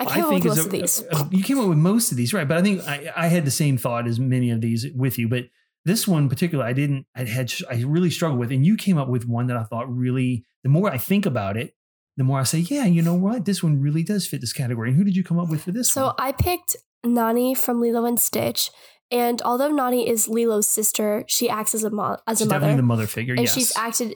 I 0.00 0.06
came 0.06 0.24
up 0.24 0.32
with 0.32 0.44
most 0.44 0.58
a- 0.58 0.60
of 0.62 0.70
these. 0.72 1.04
a- 1.12 1.28
you 1.30 1.44
came 1.44 1.60
up 1.60 1.68
with 1.68 1.78
most 1.78 2.10
of 2.10 2.16
these, 2.16 2.34
right? 2.34 2.48
But 2.48 2.56
I 2.56 2.62
think 2.62 2.82
I, 2.88 3.12
I 3.14 3.26
had 3.28 3.44
the 3.44 3.50
same 3.52 3.78
thought 3.78 4.08
as 4.08 4.18
many 4.18 4.50
of 4.50 4.60
these 4.60 4.86
with 4.92 5.16
you. 5.16 5.28
But 5.28 5.50
this 5.84 6.08
one 6.08 6.28
particular, 6.28 6.64
I 6.64 6.72
didn't. 6.72 7.06
I 7.14 7.22
had. 7.24 7.52
I 7.70 7.84
really 7.86 8.10
struggled 8.10 8.40
with, 8.40 8.50
and 8.50 8.66
you 8.66 8.76
came 8.76 8.98
up 8.98 9.08
with 9.08 9.24
one 9.24 9.46
that 9.46 9.56
I 9.56 9.62
thought 9.62 9.88
really. 9.88 10.44
The 10.64 10.68
more 10.68 10.90
I 10.90 10.98
think 10.98 11.26
about 11.26 11.56
it, 11.56 11.76
the 12.16 12.24
more 12.24 12.40
I 12.40 12.42
say, 12.42 12.58
yeah, 12.58 12.86
you 12.86 13.02
know 13.02 13.14
what, 13.14 13.44
this 13.44 13.62
one 13.62 13.80
really 13.80 14.02
does 14.02 14.26
fit 14.26 14.40
this 14.40 14.52
category. 14.52 14.88
And 14.88 14.98
who 14.98 15.04
did 15.04 15.14
you 15.14 15.22
come 15.22 15.38
up 15.38 15.48
with 15.48 15.62
for 15.62 15.70
this 15.70 15.92
So 15.92 16.06
one? 16.06 16.14
I 16.18 16.32
picked 16.32 16.76
Nani 17.04 17.54
from 17.54 17.80
Lilo 17.80 18.04
and 18.04 18.18
Stitch. 18.20 18.70
And 19.10 19.42
although 19.42 19.70
Nani 19.70 20.08
is 20.08 20.28
Lilo's 20.28 20.68
sister, 20.68 21.24
she 21.26 21.48
acts 21.50 21.74
as 21.74 21.82
a 21.84 21.90
mo- 21.90 22.18
as 22.26 22.38
She's 22.38 22.46
a 22.46 22.50
definitely 22.50 22.68
mother. 22.68 22.76
the 22.76 22.82
mother 22.86 23.06
figure. 23.06 23.34
and 23.34 23.42
yes. 23.44 23.54
she's 23.54 23.76
acted 23.76 24.14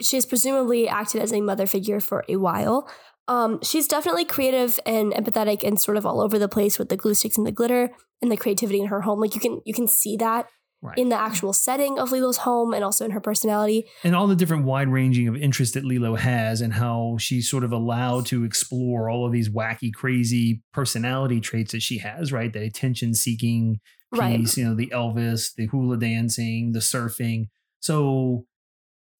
she's 0.00 0.24
presumably 0.24 0.88
acted 0.88 1.20
as 1.20 1.32
a 1.32 1.40
mother 1.40 1.66
figure 1.66 2.00
for 2.00 2.24
a 2.28 2.36
while 2.36 2.88
um, 3.28 3.58
she's 3.62 3.86
definitely 3.88 4.24
creative 4.24 4.78
and 4.86 5.12
empathetic 5.12 5.62
and 5.64 5.78
sort 5.80 5.96
of 5.98 6.06
all 6.06 6.20
over 6.22 6.38
the 6.38 6.48
place 6.48 6.78
with 6.78 6.88
the 6.88 6.96
glue 6.96 7.12
sticks 7.12 7.36
and 7.36 7.46
the 7.46 7.52
glitter 7.52 7.90
and 8.22 8.30
the 8.32 8.36
creativity 8.38 8.80
in 8.80 8.86
her 8.86 9.02
home 9.02 9.20
like 9.20 9.34
you 9.34 9.40
can 9.40 9.60
you 9.66 9.74
can 9.74 9.86
see 9.86 10.16
that 10.16 10.46
right. 10.82 10.98
in 10.98 11.08
the 11.08 11.16
actual 11.16 11.52
setting 11.52 11.98
of 11.98 12.12
lilo's 12.12 12.38
home 12.38 12.72
and 12.72 12.84
also 12.84 13.04
in 13.04 13.10
her 13.10 13.20
personality 13.20 13.86
and 14.04 14.14
all 14.14 14.26
the 14.26 14.36
different 14.36 14.64
wide 14.64 14.88
ranging 14.88 15.28
of 15.28 15.36
interest 15.36 15.74
that 15.74 15.84
Lilo 15.84 16.14
has, 16.16 16.60
and 16.60 16.74
how 16.74 17.16
she's 17.18 17.48
sort 17.50 17.64
of 17.64 17.72
allowed 17.72 18.26
to 18.26 18.44
explore 18.44 19.08
all 19.10 19.26
of 19.26 19.32
these 19.32 19.48
wacky, 19.48 19.92
crazy 19.92 20.62
personality 20.72 21.40
traits 21.40 21.72
that 21.72 21.82
she 21.82 21.98
has. 21.98 22.32
Right, 22.32 22.52
the 22.52 22.62
attention 22.62 23.14
seeking 23.14 23.80
piece, 24.12 24.20
right 24.20 24.56
you 24.56 24.64
know, 24.64 24.74
the 24.74 24.88
Elvis, 24.88 25.54
the 25.54 25.66
hula 25.66 25.96
dancing, 25.96 26.72
the 26.72 26.78
surfing. 26.80 27.48
So, 27.80 28.46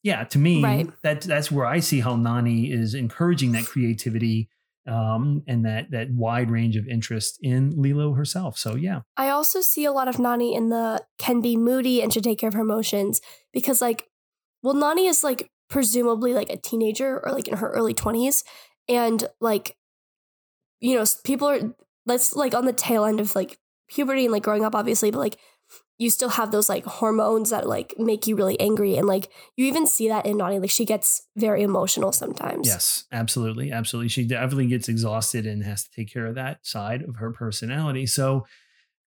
yeah, 0.03 0.25
to 0.25 0.39
me, 0.39 0.63
Right. 0.63 0.89
that 1.03 1.23
that's 1.23 1.51
where 1.51 1.67
I 1.67 1.81
see 1.81 2.01
how 2.01 2.17
Nani 2.17 2.71
is 2.71 2.95
encouraging 2.95 3.53
that 3.53 3.67
creativity 3.67 4.49
um, 4.87 5.43
and 5.47 5.65
that 5.65 5.91
that 5.91 6.11
wide 6.11 6.51
range 6.51 6.77
of 6.77 6.87
interest 6.87 7.39
in 7.43 7.71
Lilo 7.77 8.13
herself. 8.13 8.59
So, 8.59 8.77
yeah, 8.77 9.01
i 9.17 9.29
also 9.29 9.61
see 9.61 9.85
a 9.85 9.93
lot 9.93 10.09
of 10.09 10.19
nani 10.19 10.55
in 10.55 10.69
the 10.69 11.03
can 11.19 11.41
be 11.41 11.57
moody 11.57 12.03
and 12.03 12.13
should 12.13 12.25
take 12.25 12.39
care 12.39 12.49
of 12.49 12.55
her 12.55 12.61
emotions 12.61 13.21
because 13.53 13.81
like 13.81 14.09
well 14.63 14.75
nani 14.75 15.07
is 15.07 15.25
like 15.25 15.51
presumably 15.69 16.33
like 16.33 16.51
a 16.51 16.57
teenager 16.57 17.21
or 17.25 17.33
like 17.33 17.49
in 17.49 17.57
her 17.57 17.71
early 17.71 17.95
20s 17.95 18.45
and 18.89 19.25
like 19.41 19.77
you 20.81 20.97
know 20.97 21.05
people 21.25 21.49
are 21.49 21.75
that's 22.07 22.37
like 22.37 22.55
on 22.55 22.67
the 22.67 22.73
tail 22.73 23.05
end 23.05 23.21
of 23.21 23.35
like 23.35 23.59
puberty 23.89 24.25
and 24.25 24.33
like 24.33 24.43
growing 24.43 24.65
up 24.65 24.75
obviously 24.75 25.11
but 25.11 25.19
like 25.19 25.39
you 25.99 26.11
still 26.11 26.29
have 26.31 26.51
those 26.51 26.69
like 26.69 26.85
hormones 26.85 27.51
that 27.51 27.67
like 27.67 27.95
make 27.99 28.27
you 28.27 28.37
really 28.37 28.59
angry 28.61 28.97
and 28.97 29.07
like 29.07 29.31
you 29.57 29.67
even 29.67 29.87
see 29.87 30.09
that 30.09 30.27
in 30.27 30.37
Nani 30.37 30.59
like 30.59 30.71
she 30.71 30.85
gets 30.85 31.23
very 31.37 31.63
emotional 31.63 32.13
sometimes 32.13 32.67
Yes, 32.67 33.05
absolutely. 33.13 33.73
Absolutely. 33.73 34.09
She 34.09 34.25
definitely 34.25 34.67
gets 34.67 34.89
exhausted 34.89 35.47
and 35.47 35.63
has 35.65 35.85
to 35.85 35.91
take 35.91 36.13
care 36.13 36.27
of 36.27 36.35
that 36.35 36.67
side 36.67 37.03
of 37.03 37.17
her 37.17 37.33
personality. 37.33 38.07
So, 38.07 38.47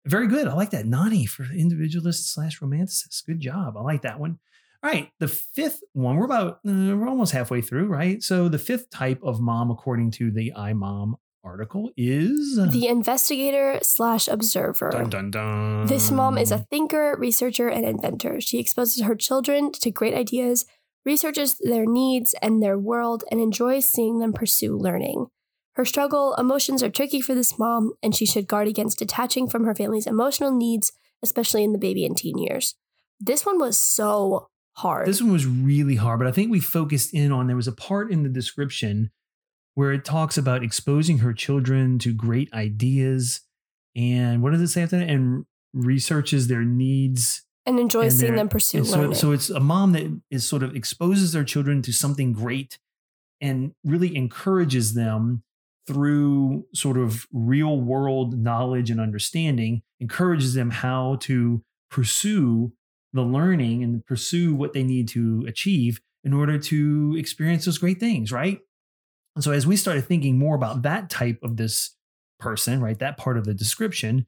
very 0.05 0.27
good. 0.27 0.47
I 0.47 0.53
like 0.53 0.69
that. 0.71 0.85
Nani 0.85 1.25
for 1.25 1.43
individualist 1.43 2.33
slash 2.33 2.59
romanticist. 2.61 3.25
Good 3.25 3.41
job. 3.41 3.75
I 3.77 3.81
like 3.81 4.03
that 4.03 4.19
one. 4.19 4.39
All 4.81 4.89
right. 4.89 5.09
The 5.19 5.27
fifth 5.27 5.81
one, 5.93 6.15
we're 6.15 6.25
about, 6.25 6.59
uh, 6.67 6.95
we're 6.95 7.09
almost 7.09 7.33
halfway 7.33 7.61
through, 7.61 7.87
right? 7.87 8.23
So, 8.23 8.47
the 8.47 8.57
fifth 8.57 8.89
type 8.89 9.19
of 9.23 9.39
mom, 9.41 9.69
according 9.69 10.11
to 10.11 10.31
the 10.31 10.53
iMom 10.55 11.15
article, 11.43 11.91
is 11.97 12.57
the 12.71 12.87
investigator 12.87 13.79
slash 13.81 14.27
observer 14.27 14.89
dun 14.91 15.09
dun 15.09 15.31
dun. 15.31 15.87
This 15.87 16.11
mom 16.11 16.37
is 16.37 16.51
a 16.51 16.65
thinker, 16.69 17.15
researcher, 17.17 17.67
and 17.69 17.85
inventor. 17.85 18.41
She 18.41 18.59
exposes 18.59 19.03
her 19.03 19.15
children 19.15 19.71
to 19.73 19.91
great 19.91 20.13
ideas, 20.13 20.65
researches 21.05 21.57
their 21.59 21.85
needs 21.85 22.35
and 22.41 22.61
their 22.61 22.77
world, 22.77 23.23
and 23.31 23.39
enjoys 23.39 23.87
seeing 23.87 24.19
them 24.19 24.33
pursue 24.33 24.77
learning. 24.77 25.27
Her 25.75 25.85
struggle, 25.85 26.35
emotions 26.37 26.83
are 26.83 26.89
tricky 26.89 27.21
for 27.21 27.33
this 27.33 27.57
mom, 27.57 27.93
and 28.03 28.13
she 28.13 28.25
should 28.25 28.47
guard 28.47 28.67
against 28.67 28.99
detaching 28.99 29.47
from 29.47 29.63
her 29.63 29.73
family's 29.73 30.07
emotional 30.07 30.51
needs, 30.51 30.91
especially 31.23 31.63
in 31.63 31.71
the 31.71 31.79
baby 31.79 32.05
and 32.05 32.17
teen 32.17 32.37
years. 32.37 32.75
This 33.19 33.45
one 33.45 33.59
was 33.59 33.79
so 33.79 34.49
hard. 34.73 35.07
This 35.07 35.21
one 35.21 35.31
was 35.31 35.45
really 35.45 35.95
hard, 35.95 36.19
but 36.19 36.27
I 36.27 36.31
think 36.31 36.51
we 36.51 36.59
focused 36.59 37.13
in 37.13 37.31
on 37.31 37.47
there 37.47 37.55
was 37.55 37.67
a 37.67 37.73
part 37.73 38.11
in 38.11 38.23
the 38.23 38.29
description 38.29 39.11
where 39.79 39.93
it 39.93 40.03
talks 40.03 40.37
about 40.37 40.61
exposing 40.61 41.19
her 41.19 41.31
children 41.31 41.97
to 41.97 42.11
great 42.11 42.51
ideas 42.51 43.39
and 43.95 44.43
what 44.43 44.51
does 44.51 44.59
it 44.59 44.67
say 44.67 44.83
after 44.83 44.97
that? 44.97 45.09
And 45.09 45.45
researches 45.73 46.49
their 46.49 46.65
needs. 46.65 47.45
and 47.65 47.79
enjoys 47.79 48.11
and 48.11 48.19
seeing 48.19 48.35
them 48.35 48.49
pursue 48.49 48.83
so, 48.83 48.97
learning. 48.97 49.15
so 49.15 49.31
it's 49.31 49.49
a 49.49 49.61
mom 49.61 49.93
that 49.93 50.21
is 50.29 50.45
sort 50.45 50.63
of 50.63 50.75
exposes 50.75 51.31
their 51.31 51.45
children 51.45 51.81
to 51.83 51.93
something 51.93 52.33
great 52.33 52.77
and 53.39 53.71
really 53.85 54.13
encourages 54.17 54.95
them 54.95 55.43
through 55.87 56.65
sort 56.75 56.97
of 56.97 57.25
real 57.31 57.79
world 57.79 58.37
knowledge 58.37 58.91
and 58.91 58.99
understanding, 58.99 59.81
encourages 60.01 60.55
them 60.55 60.71
how 60.71 61.15
to 61.21 61.63
pursue 61.89 62.73
the 63.13 63.21
learning 63.21 63.81
and 63.81 64.05
pursue 64.05 64.53
what 64.53 64.73
they 64.73 64.83
need 64.83 65.07
to 65.07 65.45
achieve 65.47 66.01
in 66.25 66.33
order 66.33 66.59
to 66.59 67.15
experience 67.17 67.63
those 67.63 67.77
great 67.77 68.01
things, 68.01 68.29
right? 68.29 68.59
And 69.39 69.43
so 69.45 69.53
as 69.53 69.65
we 69.65 69.77
started 69.77 70.03
thinking 70.03 70.37
more 70.37 70.53
about 70.53 70.81
that 70.81 71.09
type 71.09 71.39
of 71.43 71.55
this 71.55 71.95
person, 72.41 72.81
right, 72.81 72.99
that 72.99 73.15
part 73.15 73.37
of 73.37 73.45
the 73.45 73.53
description, 73.53 74.27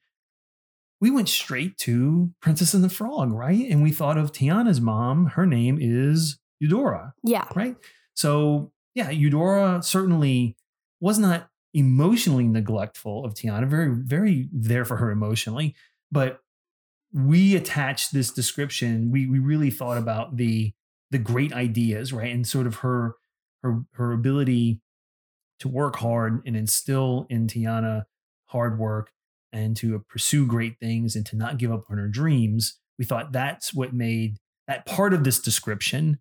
we 1.01 1.11
went 1.11 1.27
straight 1.27 1.77
to 1.79 2.31
Princess 2.41 2.73
and 2.73 2.81
the 2.81 2.87
Frog, 2.87 3.33
right? 3.33 3.69
And 3.69 3.83
we 3.83 3.91
thought 3.91 4.17
of 4.17 4.31
Tiana's 4.31 4.79
mom. 4.79 5.25
Her 5.25 5.45
name 5.45 5.77
is 5.81 6.39
Eudora, 6.61 7.13
yeah. 7.25 7.45
right? 7.57 7.75
So 8.13 8.71
yeah, 8.95 9.09
Eudora 9.09 9.83
certainly 9.83 10.55
was 11.01 11.19
not 11.19 11.49
emotionally 11.73 12.47
neglectful 12.47 13.25
of 13.25 13.33
Tiana, 13.33 13.67
very, 13.67 13.93
very 13.93 14.47
there 14.53 14.85
for 14.85 14.95
her 14.95 15.11
emotionally, 15.11 15.75
but 16.09 16.39
we 17.11 17.57
attached 17.57 18.13
this 18.13 18.31
description. 18.31 19.11
We 19.11 19.27
we 19.27 19.39
really 19.39 19.71
thought 19.71 19.97
about 19.97 20.37
the 20.37 20.71
the 21.09 21.17
great 21.17 21.51
ideas, 21.51 22.13
right? 22.13 22.33
And 22.33 22.47
sort 22.47 22.65
of 22.65 22.75
her 22.75 23.15
her 23.61 23.81
her 23.95 24.13
ability 24.13 24.79
to 25.61 25.67
work 25.67 25.95
hard 25.95 26.41
and 26.45 26.55
instill 26.55 27.25
in 27.29 27.47
Tiana 27.47 28.03
hard 28.47 28.77
work 28.77 29.11
and 29.53 29.75
to 29.77 29.99
pursue 30.09 30.45
great 30.45 30.77
things 30.79 31.15
and 31.15 31.25
to 31.27 31.35
not 31.35 31.57
give 31.57 31.71
up 31.71 31.85
on 31.89 31.97
her 31.97 32.07
dreams. 32.07 32.77
We 32.99 33.05
thought 33.05 33.31
that's 33.31 33.73
what 33.73 33.93
made 33.93 34.37
that 34.67 34.85
part 34.85 35.13
of 35.13 35.23
this 35.23 35.39
description 35.39 36.19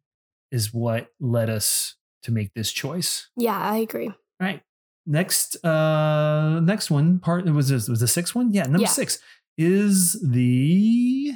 is 0.51 0.73
what 0.73 1.09
led 1.21 1.51
us 1.51 1.97
to 2.23 2.33
make 2.33 2.55
this 2.55 2.73
choice. 2.73 3.29
Yeah, 3.37 3.59
I 3.59 3.77
agree. 3.79 4.09
All 4.09 4.15
right. 4.41 4.63
Next 5.07 5.63
uh 5.65 6.61
next 6.61 6.91
one 6.91 7.19
part 7.19 7.45
was 7.47 7.69
this 7.69 7.89
was 7.89 8.01
the 8.01 8.09
sixth 8.09 8.35
one? 8.35 8.53
Yeah, 8.53 8.65
number 8.65 8.81
Yeah. 8.81 8.89
six 8.89 9.19
is 9.59 10.21
the 10.23 11.33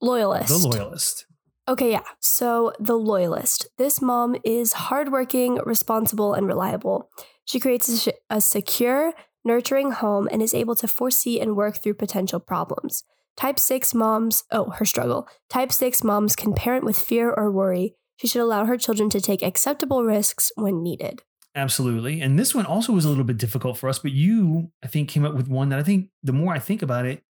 Loyalist. 0.00 0.48
the 0.48 0.68
loyalist. 0.68 1.26
Okay, 1.68 1.90
yeah. 1.90 2.02
So, 2.20 2.72
the 2.80 2.96
loyalist. 2.96 3.68
This 3.76 4.00
mom 4.00 4.36
is 4.42 4.72
hardworking, 4.72 5.56
responsible, 5.66 6.32
and 6.32 6.46
reliable. 6.46 7.10
She 7.48 7.60
creates 7.60 8.06
a, 8.28 8.42
secure, 8.42 9.14
nurturing 9.42 9.92
home, 9.92 10.28
and 10.30 10.42
is 10.42 10.52
able 10.52 10.74
to 10.76 10.86
foresee 10.86 11.40
and 11.40 11.56
work 11.56 11.82
through 11.82 11.94
potential 11.94 12.40
problems. 12.40 13.04
Type 13.38 13.58
6 13.58 13.94
moms, 13.94 14.44
oh, 14.50 14.68
her 14.72 14.84
struggle. 14.84 15.26
Type 15.48 15.72
6 15.72 16.04
moms 16.04 16.36
can 16.36 16.52
parent 16.52 16.84
with 16.84 16.98
fear 16.98 17.32
or 17.32 17.50
worry. 17.50 17.94
She 18.16 18.26
should 18.26 18.42
allow 18.42 18.66
her 18.66 18.76
children 18.76 19.08
to 19.08 19.20
take 19.20 19.42
acceptable 19.42 20.04
risks 20.04 20.52
when 20.56 20.82
needed. 20.82 21.22
Absolutely. 21.54 22.20
And 22.20 22.38
this 22.38 22.54
one 22.54 22.66
also 22.66 22.92
was 22.92 23.06
a 23.06 23.08
little 23.08 23.24
bit 23.24 23.38
difficult 23.38 23.78
for 23.78 23.88
us, 23.88 23.98
but 23.98 24.12
you, 24.12 24.70
I 24.84 24.86
think, 24.86 25.08
came 25.08 25.24
up 25.24 25.34
with 25.34 25.48
one 25.48 25.70
that 25.70 25.78
I 25.78 25.82
think 25.82 26.10
the 26.22 26.34
more 26.34 26.52
I 26.52 26.58
think 26.58 26.82
about 26.82 27.06
it, 27.06 27.22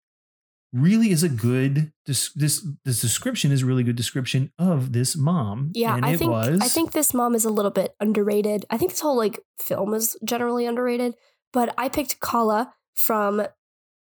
really 0.73 1.11
is 1.11 1.23
a 1.23 1.29
good 1.29 1.93
this 2.07 2.33
this 2.33 2.67
this 2.85 3.01
description 3.01 3.53
is 3.53 3.63
a 3.63 3.67
really 3.67 3.83
good 3.83 3.97
description 3.97 4.53
of 4.59 4.93
this 4.93 5.17
mom. 5.17 5.71
Yeah, 5.75 5.97
and 5.97 6.05
I 6.05 6.13
it 6.13 6.19
think 6.19 6.31
was 6.31 6.59
I 6.61 6.69
think 6.69 6.93
this 6.93 7.15
mom 7.15 7.35
is 7.35 7.45
a 7.45 7.51
little 7.51 7.71
bit 7.71 7.95
underrated. 8.01 8.67
I 8.71 8.77
think 8.77 8.91
this 8.91 9.01
whole 9.01 9.17
like 9.17 9.41
film 9.59 9.95
is 9.95 10.17
generally 10.25 10.67
underrated, 10.67 11.15
but 11.53 11.75
I 11.79 11.89
picked 11.89 12.21
Kala 12.21 12.75
from 12.95 13.47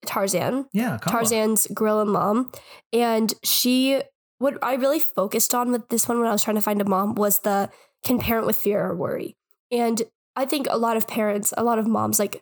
Tarzan. 0.06 0.66
yeah, 0.74 0.98
Kala. 0.98 1.18
Tarzan's 1.18 1.68
gorilla 1.74 2.06
mom. 2.06 2.52
And 2.94 3.34
she, 3.44 4.02
what 4.38 4.58
I 4.64 4.76
really 4.76 5.00
focused 5.00 5.54
on 5.54 5.72
with 5.72 5.90
this 5.90 6.08
one 6.08 6.20
when 6.20 6.28
I 6.28 6.32
was 6.32 6.44
trying 6.44 6.56
to 6.56 6.62
find 6.62 6.82
a 6.82 6.86
mom 6.86 7.16
was 7.16 7.40
the 7.40 7.70
can 8.04 8.20
parent 8.20 8.48
with 8.48 8.56
fear 8.56 8.84
or 8.86 8.96
worry. 8.96 9.36
And 9.72 10.02
I 10.36 10.46
think 10.46 10.68
a 10.70 10.78
lot 10.78 10.98
of 10.98 11.08
parents, 11.08 11.54
a 11.58 11.64
lot 11.64 11.80
of 11.80 11.88
moms 11.88 12.18
like 12.18 12.42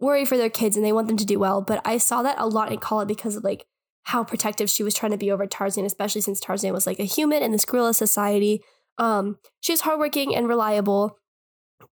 worry 0.00 0.24
for 0.24 0.36
their 0.36 0.50
kids 0.50 0.76
and 0.76 0.84
they 0.84 0.92
want 0.92 1.08
them 1.08 1.16
to 1.16 1.26
do 1.26 1.38
well. 1.38 1.60
But 1.60 1.80
I 1.84 1.98
saw 1.98 2.22
that 2.22 2.38
a 2.38 2.46
lot 2.46 2.72
in 2.72 2.78
Kala 2.78 3.06
because 3.06 3.36
of 3.36 3.44
like 3.44 3.66
how 4.04 4.24
protective 4.24 4.70
she 4.70 4.82
was 4.82 4.94
trying 4.94 5.12
to 5.12 5.18
be 5.18 5.30
over 5.30 5.46
Tarzan, 5.46 5.84
especially 5.84 6.20
since 6.20 6.40
Tarzan 6.40 6.72
was 6.72 6.86
like 6.86 6.98
a 6.98 7.04
human 7.04 7.42
in 7.42 7.52
this 7.52 7.64
gorilla 7.64 7.92
society. 7.92 8.62
Um, 8.96 9.38
she 9.60 9.72
was 9.72 9.82
hardworking 9.82 10.34
and 10.34 10.48
reliable, 10.48 11.18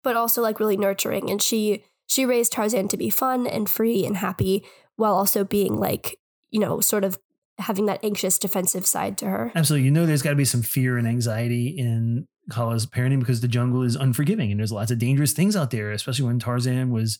but 0.02 0.16
also 0.16 0.40
like 0.40 0.60
really 0.60 0.76
nurturing. 0.76 1.30
And 1.30 1.42
she 1.42 1.84
she 2.06 2.24
raised 2.24 2.52
Tarzan 2.52 2.88
to 2.88 2.96
be 2.96 3.10
fun 3.10 3.46
and 3.46 3.68
free 3.68 4.06
and 4.06 4.16
happy 4.16 4.64
while 4.96 5.14
also 5.14 5.44
being 5.44 5.76
like, 5.76 6.18
you 6.50 6.60
know, 6.60 6.80
sort 6.80 7.04
of 7.04 7.18
having 7.58 7.86
that 7.86 8.04
anxious 8.04 8.38
defensive 8.38 8.86
side 8.86 9.18
to 9.18 9.26
her. 9.26 9.52
Absolutely. 9.54 9.86
You 9.86 9.90
know, 9.90 10.06
there's 10.06 10.22
got 10.22 10.30
to 10.30 10.36
be 10.36 10.44
some 10.44 10.62
fear 10.62 10.98
and 10.98 11.08
anxiety 11.08 11.68
in 11.68 12.26
Kala's 12.50 12.86
parenting 12.86 13.18
because 13.18 13.40
the 13.40 13.48
jungle 13.48 13.82
is 13.82 13.96
unforgiving 13.96 14.50
and 14.50 14.60
there's 14.60 14.72
lots 14.72 14.90
of 14.90 14.98
dangerous 14.98 15.32
things 15.32 15.56
out 15.56 15.70
there, 15.70 15.90
especially 15.90 16.26
when 16.26 16.38
Tarzan 16.38 16.90
was 16.90 17.18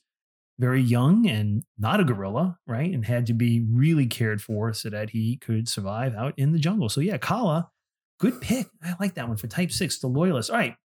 very 0.59 0.81
young 0.81 1.27
and 1.27 1.65
not 1.79 2.01
a 2.01 2.05
gorilla, 2.05 2.59
right? 2.67 2.93
And 2.93 3.05
had 3.05 3.27
to 3.27 3.35
be 3.35 3.65
really 3.71 4.07
cared 4.07 4.41
for 4.41 4.73
so 4.73 4.91
that 4.91 5.11
he 5.11 5.37
could 5.37 5.69
survive 5.69 6.15
out 6.15 6.35
in 6.37 6.53
the 6.53 6.59
jungle. 6.59 6.89
So, 6.89 7.01
yeah, 7.01 7.19
Kala, 7.19 7.71
good 8.19 8.41
pick. 8.41 8.67
I 8.83 8.95
like 8.99 9.15
that 9.15 9.29
one 9.29 9.37
for 9.37 9.47
type 9.47 9.71
six, 9.71 9.99
the 9.99 10.07
loyalist. 10.07 10.51
All 10.51 10.57
right. 10.57 10.77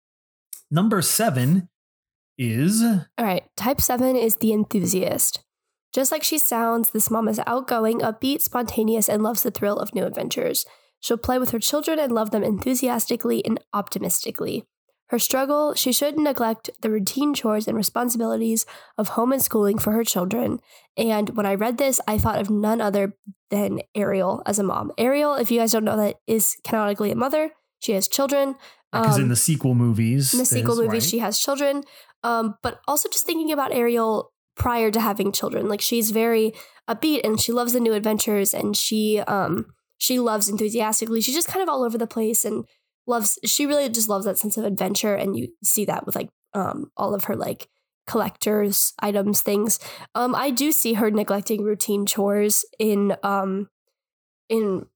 Number 0.71 1.03
seven 1.03 1.69
is 2.41 2.83
All 2.83 3.25
right, 3.25 3.45
type 3.57 3.81
7 3.81 4.17
is 4.17 4.37
the 4.37 4.53
enthusiast. 4.53 5.45
Just 5.93 6.11
like 6.11 6.23
she 6.23 6.39
sounds, 6.39 6.91
this 6.91 7.11
mom 7.11 7.29
is 7.29 7.41
outgoing, 7.47 8.01
upbeat, 8.01 8.41
spontaneous, 8.41 9.09
and 9.09 9.23
loves 9.23 9.43
the 9.43 9.51
thrill 9.51 9.79
of 9.79 9.95
new 9.95 10.05
adventures. 10.05 10.65
She'll 11.01 11.19
play 11.19 11.39
with 11.39 11.51
her 11.51 11.59
children 11.59 11.99
and 11.99 12.13
love 12.13 12.31
them 12.31 12.43
enthusiastically 12.43 13.45
and 13.45 13.61
optimistically. 13.75 14.65
Her 15.11 15.19
struggle, 15.19 15.75
she 15.75 15.93
shouldn't 15.93 16.23
neglect 16.23 16.71
the 16.83 16.91
routine 16.91 17.35
chores 17.35 17.67
and 17.67 17.77
responsibilities 17.77 18.65
of 18.97 19.09
home 19.11 19.33
and 19.33 19.43
schooling 19.43 19.79
for 19.79 19.91
her 19.93 20.05
children. 20.05 20.61
And 20.97 21.31
when 21.37 21.47
I 21.47 21.55
read 21.55 21.79
this, 21.79 22.01
I 22.07 22.17
thought 22.17 22.39
of 22.41 22.49
none 22.49 22.81
other 22.81 23.15
than 23.51 23.81
Ariel 23.95 24.43
as 24.47 24.59
a 24.61 24.63
mom. 24.63 24.93
Ariel, 24.99 25.35
if 25.35 25.51
you 25.51 25.59
guys 25.59 25.73
don't 25.73 25.85
know 25.85 25.97
that, 25.97 26.21
is 26.29 26.57
canonically 26.65 27.11
a 27.11 27.17
mother. 27.17 27.51
She 27.81 27.93
has 27.93 28.07
children. 28.09 28.55
because 28.93 29.17
in 29.19 29.25
Um, 29.25 29.29
the 29.31 29.37
sequel 29.37 29.75
movies, 29.75 30.33
in 30.33 30.39
the 30.39 30.45
sequel 30.45 30.77
movies 30.77 31.05
right? 31.05 31.11
she 31.11 31.19
has 31.21 31.39
children 31.39 31.85
um 32.23 32.55
but 32.63 32.81
also 32.89 33.09
just 33.09 33.25
thinking 33.25 33.53
about 33.53 33.73
ariel 33.73 34.33
prior 34.57 34.91
to 34.91 35.01
having 35.01 35.31
children 35.33 35.69
like 35.69 35.81
she's 35.81 36.11
very 36.11 36.53
upbeat 36.89 37.21
and 37.25 37.41
she 37.41 37.53
loves 37.53 37.73
the 37.73 37.79
new 37.81 37.95
adventures 37.95 38.53
and 38.53 38.77
she 38.77 39.21
um 39.21 39.67
she 39.97 40.19
loves 40.19 40.49
enthusiastically 40.49 41.21
she's 41.21 41.37
just 41.37 41.47
kind 41.49 41.63
of 41.63 41.69
all 41.69 41.83
over 41.85 41.97
the 41.97 42.07
place 42.17 42.45
and 42.45 42.65
loves 43.11 43.39
she 43.45 43.67
really 43.67 43.89
just 43.89 44.09
loves 44.09 44.25
that 44.25 44.39
sense 44.39 44.57
of 44.57 44.65
adventure 44.65 45.15
and 45.15 45.37
you 45.37 45.49
see 45.63 45.85
that 45.85 46.07
with 46.07 46.15
like 46.15 46.31
um 46.55 46.91
all 46.97 47.15
of 47.15 47.25
her 47.25 47.37
like 47.37 47.69
collectors 48.07 48.95
items 49.01 49.43
things 49.43 49.79
um 50.15 50.35
i 50.35 50.51
do 50.51 50.73
see 50.73 50.95
her 50.95 51.11
neglecting 51.11 51.63
routine 51.63 52.07
chores 52.07 52.65
in 52.79 53.15
um 53.23 53.69
in 54.49 54.87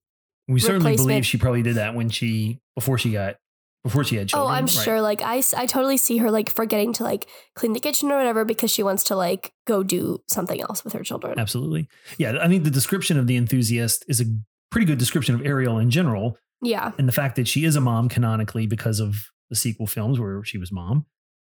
we 0.47 0.59
certainly 0.59 0.95
believe 0.95 1.25
she 1.25 1.37
probably 1.37 1.61
did 1.61 1.75
that 1.75 1.95
when 1.95 2.09
she 2.09 2.59
before 2.75 2.97
she 2.97 3.11
got 3.11 3.35
before 3.85 4.03
she 4.03 4.15
had 4.15 4.27
children. 4.27 4.51
Oh, 4.51 4.51
I'm 4.51 4.63
right? 4.63 4.69
sure. 4.69 4.99
Like 4.99 5.21
I, 5.21 5.43
I 5.55 5.67
totally 5.67 5.97
see 5.97 6.17
her 6.17 6.31
like 6.31 6.49
forgetting 6.49 6.91
to 6.93 7.03
like 7.03 7.27
clean 7.55 7.73
the 7.73 7.79
kitchen 7.79 8.11
or 8.11 8.17
whatever 8.17 8.43
because 8.43 8.71
she 8.71 8.81
wants 8.81 9.03
to 9.05 9.15
like 9.15 9.53
go 9.67 9.83
do 9.83 10.23
something 10.27 10.59
else 10.59 10.83
with 10.83 10.93
her 10.93 11.03
children. 11.03 11.37
Absolutely. 11.37 11.87
Yeah, 12.17 12.39
I 12.41 12.47
think 12.47 12.63
the 12.63 12.71
description 12.71 13.19
of 13.19 13.27
the 13.27 13.37
enthusiast 13.37 14.03
is 14.07 14.19
a 14.19 14.25
pretty 14.71 14.87
good 14.87 14.97
description 14.97 15.35
of 15.35 15.45
Ariel 15.45 15.77
in 15.77 15.91
general, 15.91 16.35
Yeah, 16.65 16.91
and 16.97 17.07
the 17.07 17.11
fact 17.13 17.35
that 17.37 17.47
she 17.47 17.65
is 17.65 17.75
a 17.75 17.81
mom 17.81 18.09
canonically 18.09 18.67
because 18.67 18.99
of 18.99 19.15
the 19.49 19.55
sequel 19.55 19.87
films 19.87 20.19
where 20.19 20.43
she 20.43 20.57
was 20.57 20.71
mom. 20.71 21.05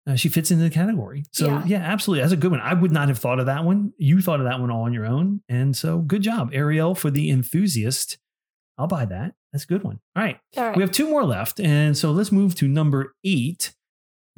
Uh, 0.08 0.16
she 0.16 0.30
fits 0.30 0.52
into 0.52 0.64
the 0.64 0.70
category. 0.70 1.24
So 1.32 1.48
Yeah. 1.48 1.64
yeah. 1.66 1.78
absolutely. 1.80 2.22
That's 2.22 2.34
a 2.34 2.38
good 2.38 2.52
one. 2.52 2.60
I 2.62 2.76
would 2.76 2.92
not 2.92 3.08
have 3.08 3.18
thought 3.18 3.40
of 3.40 3.48
that 3.48 3.64
one. 3.64 3.92
You 3.98 4.22
thought 4.22 4.40
of 4.40 4.46
that 4.46 4.60
one 4.60 4.70
all 4.70 4.84
on 4.84 4.94
your 4.94 5.06
own. 5.08 5.42
And 5.50 5.76
so 5.76 5.98
good 5.98 6.22
job, 6.22 6.52
Ariel, 6.54 6.94
for 6.94 7.10
the 7.10 7.32
enthusiast. 7.32 8.20
I'll 8.78 8.86
buy 8.86 9.06
that. 9.06 9.34
That's 9.52 9.64
a 9.64 9.68
good 9.68 9.84
one. 9.84 10.00
All 10.16 10.22
right. 10.24 10.38
all 10.58 10.64
right. 10.68 10.76
We 10.78 10.84
have 10.84 10.92
two 10.92 11.10
more 11.10 11.24
left. 11.24 11.60
And 11.60 11.98
so 11.98 12.12
let's 12.12 12.32
move 12.32 12.54
to 12.56 12.68
number 12.68 13.16
eight. 13.24 13.74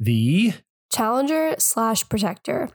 The 0.00 0.54
Challenger 0.90 1.54
slash 1.58 2.08
protector. 2.08 2.70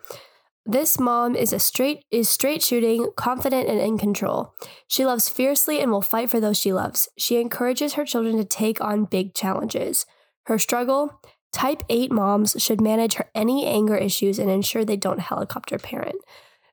This 0.65 0.97
mom 0.97 1.35
is 1.35 1.51
a 1.51 1.59
straight 1.59 2.05
is 2.09 2.29
straight 2.29 2.61
shooting, 2.61 3.09
confident 3.17 3.67
and 3.67 3.79
in 3.79 3.97
control. 3.97 4.53
She 4.87 5.05
loves 5.05 5.27
fiercely 5.27 5.81
and 5.81 5.91
will 5.91 6.01
fight 6.01 6.29
for 6.29 6.39
those 6.39 6.57
she 6.57 6.71
loves. 6.71 7.09
She 7.17 7.41
encourages 7.41 7.93
her 7.93 8.05
children 8.05 8.37
to 8.37 8.45
take 8.45 8.79
on 8.79 9.05
big 9.05 9.33
challenges. 9.33 10.05
Her 10.45 10.57
struggle, 10.57 11.19
type 11.51 11.83
8 11.89 12.11
moms 12.11 12.55
should 12.59 12.79
manage 12.79 13.15
her 13.15 13.29
any 13.35 13.65
anger 13.65 13.97
issues 13.97 14.39
and 14.39 14.49
ensure 14.49 14.85
they 14.85 14.97
don't 14.97 15.19
helicopter 15.19 15.77
parent. 15.77 16.15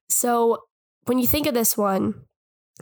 So, 0.09 0.65
when 1.07 1.19
you 1.19 1.27
think 1.27 1.47
of 1.47 1.55
this 1.55 1.77
one, 1.77 2.27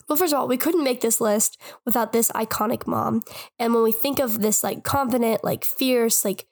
well, 0.08 0.16
first 0.16 0.32
of 0.32 0.38
all, 0.38 0.48
we 0.48 0.56
couldn't 0.56 0.84
make 0.84 1.00
this 1.00 1.20
list 1.20 1.58
without 1.84 2.12
this 2.12 2.30
iconic 2.32 2.86
mom. 2.86 3.22
And 3.58 3.72
when 3.72 3.82
we 3.82 3.92
think 3.92 4.18
of 4.18 4.42
this 4.42 4.62
like 4.62 4.84
confident, 4.84 5.42
like 5.42 5.64
fierce, 5.64 6.24
like 6.24 6.46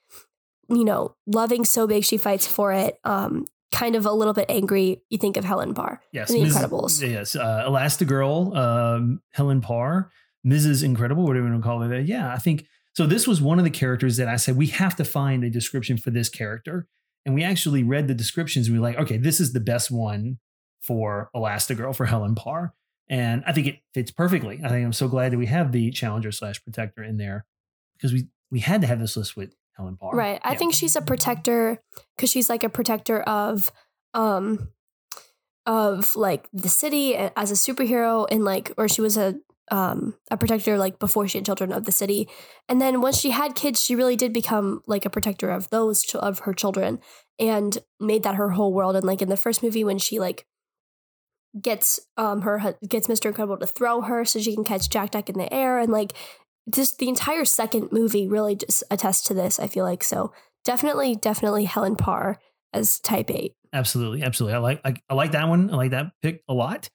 you 0.69 0.85
know, 0.85 1.14
loving 1.27 1.64
so 1.64 1.87
big 1.87 2.05
she 2.05 2.16
fights 2.16 2.47
for 2.47 2.73
it. 2.73 2.99
Um, 3.05 3.45
kind 3.73 3.97
of 3.97 4.07
a 4.07 4.13
little 4.13 4.35
bit 4.35 4.47
angry. 4.49 5.03
You 5.09 5.19
think 5.19 5.37
of 5.37 5.45
Helen 5.45 5.75
Parr. 5.75 6.01
Yes, 6.13 6.31
The 6.31 6.43
Ms. 6.43 6.57
Incredibles. 6.57 7.09
Yes, 7.09 7.37
uh, 7.37 7.65
Elastigirl, 7.67 8.57
um, 8.57 9.21
Helen 9.33 9.61
Parr, 9.61 10.11
Mrs. 10.47 10.85
Incredible, 10.85 11.25
whatever 11.25 11.47
you 11.47 11.53
want 11.53 11.63
to 11.63 11.69
call 11.69 11.81
her. 11.81 12.01
Yeah, 12.01 12.33
I 12.33 12.39
think 12.39 12.67
so. 12.95 13.07
This 13.07 13.27
was 13.27 13.41
one 13.41 13.59
of 13.59 13.65
the 13.65 13.71
characters 13.71 14.17
that 14.17 14.29
I 14.29 14.37
said 14.37 14.57
we 14.57 14.69
have 14.69 14.97
to 14.97 15.05
find 15.05 15.45
a 15.45 15.51
description 15.51 15.97
for 15.97 16.11
this 16.11 16.29
character, 16.29 16.87
and 17.25 17.35
we 17.35 17.43
actually 17.43 17.83
read 17.83 18.09
the 18.09 18.15
descriptions. 18.15 18.67
And 18.67 18.75
we 18.75 18.81
were 18.81 18.87
like, 18.87 18.99
okay, 18.99 19.19
this 19.19 19.41
is 19.41 19.53
the 19.53 19.61
best 19.61 19.91
one 19.91 20.39
for 20.81 21.31
Elastigirl 21.35 21.97
for 21.97 22.07
Helen 22.07 22.35
Parr, 22.35 22.75
and 23.09 23.43
I 23.47 23.53
think 23.53 23.67
it 23.67 23.81
fits 23.95 24.11
perfectly. 24.11 24.61
I 24.65 24.69
think 24.69 24.85
I'm 24.85 24.93
so 24.93 25.09
glad 25.09 25.33
that 25.33 25.39
we 25.39 25.47
have 25.47 25.73
the 25.73 25.91
Challenger 25.91 26.33
slash 26.33 26.63
Protector 26.63 27.03
in 27.03 27.17
there 27.17 27.47
because 27.97 28.13
we 28.13 28.29
we 28.51 28.61
had 28.61 28.81
to 28.83 28.87
have 28.87 29.01
this 29.01 29.17
list 29.17 29.37
with 29.37 29.55
Helen 29.77 29.97
Parr. 29.97 30.15
Right. 30.15 30.41
I 30.43 30.53
Yeah. 30.53 30.59
think 30.59 30.75
she's 30.75 30.97
a 30.97 31.03
protector 31.03 31.81
because 32.17 32.31
she's 32.31 32.49
like 32.49 32.65
a 32.65 32.69
protector 32.69 33.21
of 33.23 33.71
um 34.15 34.69
of 35.67 36.15
like 36.17 36.49
the 36.53 36.69
city 36.69 37.17
as 37.17 37.51
a 37.51 37.55
superhero 37.55 38.27
and 38.31 38.45
like 38.45 38.73
or 38.79 38.89
she 38.89 39.01
was 39.01 39.17
a 39.17 39.35
um 39.73 40.15
a 40.31 40.37
protector 40.37 40.79
like 40.79 40.99
before 41.01 41.27
she 41.27 41.39
had 41.39 41.45
children 41.45 41.73
of 41.73 41.85
the 41.85 41.91
city 41.93 42.29
and 42.69 42.81
then 42.81 43.01
once 43.01 43.19
she 43.19 43.31
had 43.31 43.57
kids 43.57 43.83
she 43.83 43.97
really 43.97 44.15
did 44.15 44.33
become 44.33 44.81
like 44.87 45.05
a 45.05 45.11
protector 45.11 45.51
of 45.51 45.69
those 45.71 46.05
ch- 46.05 46.15
of 46.15 46.39
her 46.41 46.55
children 46.55 47.01
and 47.41 47.79
made 47.99 48.23
that 48.23 48.37
her 48.37 48.51
whole 48.51 48.73
world 48.73 48.95
and 48.95 49.05
like 49.05 49.21
in 49.21 49.29
the 49.29 49.37
first 49.37 49.65
movie 49.65 49.83
when 49.83 49.99
she 49.99 50.21
like 50.21 50.47
gets 51.61 51.99
um 52.17 52.43
her 52.43 52.77
gets 52.89 53.09
Mr. 53.09 53.27
Incredible 53.27 53.57
to 53.59 53.67
throw 53.67 54.03
her 54.03 54.25
so 54.25 54.39
she 54.39 54.55
can 54.55 54.62
catch 54.65 54.89
Jack 54.89 55.11
Jack 55.12 55.29
in 55.29 55.37
the 55.37 55.53
air 55.53 55.79
and 55.79 55.91
like 55.91 56.12
just 56.73 56.99
the 56.99 57.09
entire 57.09 57.45
second 57.45 57.93
movie 57.93 58.27
really 58.27 58.57
just 58.57 58.83
attests 58.91 59.27
to 59.29 59.35
this 59.35 59.59
I 59.59 59.69
feel 59.69 59.85
like 59.85 60.03
so 60.03 60.33
definitely 60.65 61.17
definitely 61.17 61.65
Helen 61.65 61.97
Parr 61.97 62.39
as 62.73 62.99
type 62.99 63.31
8 63.31 63.55
Absolutely, 63.73 64.23
absolutely. 64.23 64.55
I 64.55 64.59
like 64.59 64.81
I, 64.85 64.95
I 65.11 65.15
like 65.15 65.33
that 65.33 65.49
one. 65.49 65.71
I 65.71 65.77
like 65.77 65.91
that 65.91 66.07
pick 66.23 66.43
a 66.49 66.55
lot. 66.55 66.89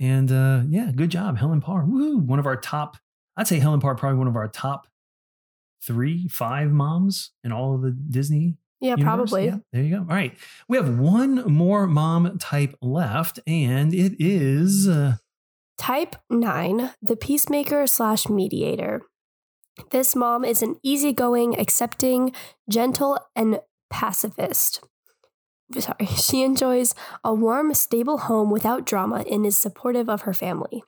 And 0.00 0.32
uh 0.32 0.62
yeah, 0.68 0.90
good 0.94 1.10
job, 1.10 1.36
Helen 1.36 1.60
Parr. 1.60 1.84
Woo! 1.84 2.16
One 2.16 2.38
of 2.38 2.46
our 2.46 2.56
top. 2.56 2.96
I'd 3.36 3.46
say 3.46 3.58
Helen 3.58 3.80
Parr 3.80 3.94
probably 3.94 4.18
one 4.18 4.28
of 4.28 4.36
our 4.36 4.48
top 4.48 4.86
three, 5.82 6.28
five 6.28 6.70
moms 6.70 7.32
in 7.44 7.52
all 7.52 7.74
of 7.74 7.82
the 7.82 7.90
Disney. 7.90 8.56
yeah 8.80 8.90
universe. 8.90 9.04
probably 9.04 9.46
Yeah, 9.46 9.58
there 9.72 9.82
you 9.82 9.96
go. 9.96 10.00
All 10.00 10.16
right, 10.16 10.36
we 10.68 10.76
have 10.78 10.98
one 10.98 11.44
more 11.52 11.86
mom 11.86 12.38
type 12.38 12.76
left, 12.80 13.40
and 13.46 13.92
it 13.92 14.14
is 14.18 14.88
uh, 14.88 15.16
Type 15.78 16.16
9, 16.30 16.92
the 17.00 17.16
peacemaker 17.16 17.86
slash 17.86 18.28
mediator. 18.28 19.02
This 19.90 20.14
mom 20.14 20.44
is 20.44 20.62
an 20.62 20.76
easygoing, 20.82 21.58
accepting, 21.58 22.32
gentle, 22.68 23.18
and 23.34 23.60
pacifist. 23.90 24.80
sorry, 25.78 26.06
she 26.16 26.42
enjoys 26.42 26.94
a 27.24 27.32
warm, 27.34 27.72
stable 27.74 28.18
home 28.18 28.50
without 28.50 28.86
drama 28.86 29.24
and 29.30 29.46
is 29.46 29.56
supportive 29.56 30.08
of 30.08 30.22
her 30.22 30.34
family. 30.34 30.82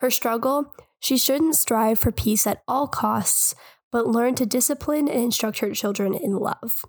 Her 0.00 0.10
struggle, 0.10 0.74
she 1.00 1.16
shouldn't 1.16 1.56
strive 1.56 1.98
for 1.98 2.12
peace 2.12 2.46
at 2.46 2.62
all 2.66 2.88
costs, 2.88 3.54
but 3.92 4.06
learn 4.06 4.34
to 4.36 4.46
discipline 4.46 5.08
and 5.08 5.22
instruct 5.24 5.60
her 5.60 5.72
children 5.72 6.14
in 6.14 6.36
love. 6.36 6.84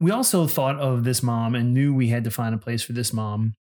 We 0.00 0.10
also 0.10 0.46
thought 0.46 0.78
of 0.78 1.04
this 1.04 1.22
mom 1.22 1.54
and 1.54 1.72
knew 1.72 1.94
we 1.94 2.08
had 2.08 2.24
to 2.24 2.30
find 2.30 2.54
a 2.54 2.58
place 2.58 2.82
for 2.82 2.92
this 2.92 3.12
mom 3.12 3.54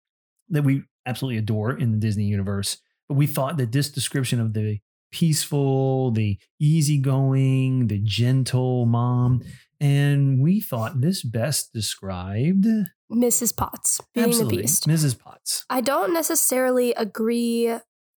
that 0.49 0.63
we 0.63 0.83
absolutely 1.05 1.37
adore 1.37 1.71
in 1.71 1.91
the 1.91 1.97
Disney 1.97 2.25
universe. 2.25 2.77
But 3.07 3.15
we 3.15 3.27
thought 3.27 3.57
that 3.57 3.71
this 3.71 3.89
description 3.89 4.39
of 4.39 4.53
the 4.53 4.79
peaceful, 5.15 6.11
the 6.11 6.37
easygoing, 6.59 7.87
the 7.87 7.99
gentle 8.03 8.85
mom, 8.85 9.41
and 9.79 10.41
we 10.41 10.59
thought 10.59 10.99
this 10.99 11.23
best 11.23 11.71
described 11.71 12.67
Mrs. 13.09 13.55
Potts 13.55 14.01
being 14.13 14.27
absolutely 14.27 14.57
the 14.57 14.61
beast. 14.63 14.87
Mrs. 14.87 15.17
Potts. 15.17 15.65
I 15.69 15.79
don't 15.79 16.13
necessarily 16.13 16.91
agree 16.95 17.73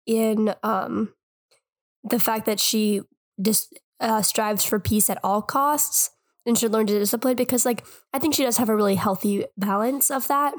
in 0.06 0.54
um, 0.64 1.14
the 2.02 2.18
fact 2.18 2.46
that 2.46 2.58
she 2.58 3.02
just 3.40 3.78
uh, 4.00 4.22
strives 4.22 4.64
for 4.64 4.80
peace 4.80 5.08
at 5.08 5.18
all 5.22 5.42
costs 5.42 6.10
and 6.46 6.58
should 6.58 6.72
learn 6.72 6.86
to 6.86 6.98
discipline 6.98 7.36
because, 7.36 7.64
like, 7.64 7.84
I 8.12 8.18
think 8.18 8.34
she 8.34 8.44
does 8.44 8.56
have 8.56 8.68
a 8.68 8.74
really 8.76 8.96
healthy 8.96 9.44
balance 9.56 10.10
of 10.10 10.26
that, 10.26 10.54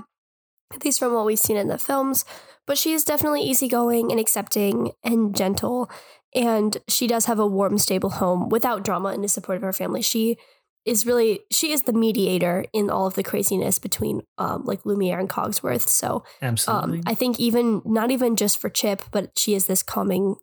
at 0.73 0.85
least 0.85 0.99
from 0.99 1.13
what 1.13 1.25
we've 1.25 1.37
seen 1.37 1.57
in 1.57 1.67
the 1.67 1.77
films. 1.77 2.23
But 2.67 2.77
she 2.77 2.93
is 2.93 3.03
definitely 3.03 3.41
easygoing 3.41 4.11
and 4.11 4.19
accepting 4.19 4.91
and 5.03 5.35
gentle, 5.35 5.89
and 6.35 6.77
she 6.87 7.07
does 7.07 7.25
have 7.25 7.39
a 7.39 7.47
warm, 7.47 7.77
stable 7.77 8.11
home 8.11 8.49
without 8.49 8.83
drama 8.83 9.09
and 9.09 9.23
is 9.25 9.33
supportive 9.33 9.63
of 9.63 9.67
her 9.67 9.73
family. 9.73 10.01
She 10.01 10.37
is 10.85 11.05
really 11.05 11.41
she 11.51 11.71
is 11.71 11.83
the 11.83 11.93
mediator 11.93 12.65
in 12.73 12.89
all 12.89 13.05
of 13.05 13.15
the 13.15 13.23
craziness 13.23 13.79
between 13.79 14.21
um, 14.37 14.63
like 14.65 14.85
Lumiere 14.85 15.19
and 15.19 15.29
Cogsworth. 15.29 15.87
So 15.87 16.23
Absolutely. 16.41 16.99
um, 16.99 17.03
I 17.05 17.13
think 17.13 17.39
even 17.39 17.81
not 17.85 18.11
even 18.11 18.35
just 18.35 18.59
for 18.59 18.69
Chip, 18.69 19.01
but 19.11 19.37
she 19.37 19.55
is 19.55 19.67
this 19.67 19.83
calming, 19.83 20.35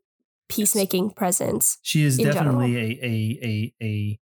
peacemaking 0.48 1.10
presence. 1.10 1.78
she 1.82 2.02
is 2.02 2.18
definitely 2.18 2.76
a, 2.76 3.04
a 3.04 3.38
a 3.42 3.74
a 3.82 4.20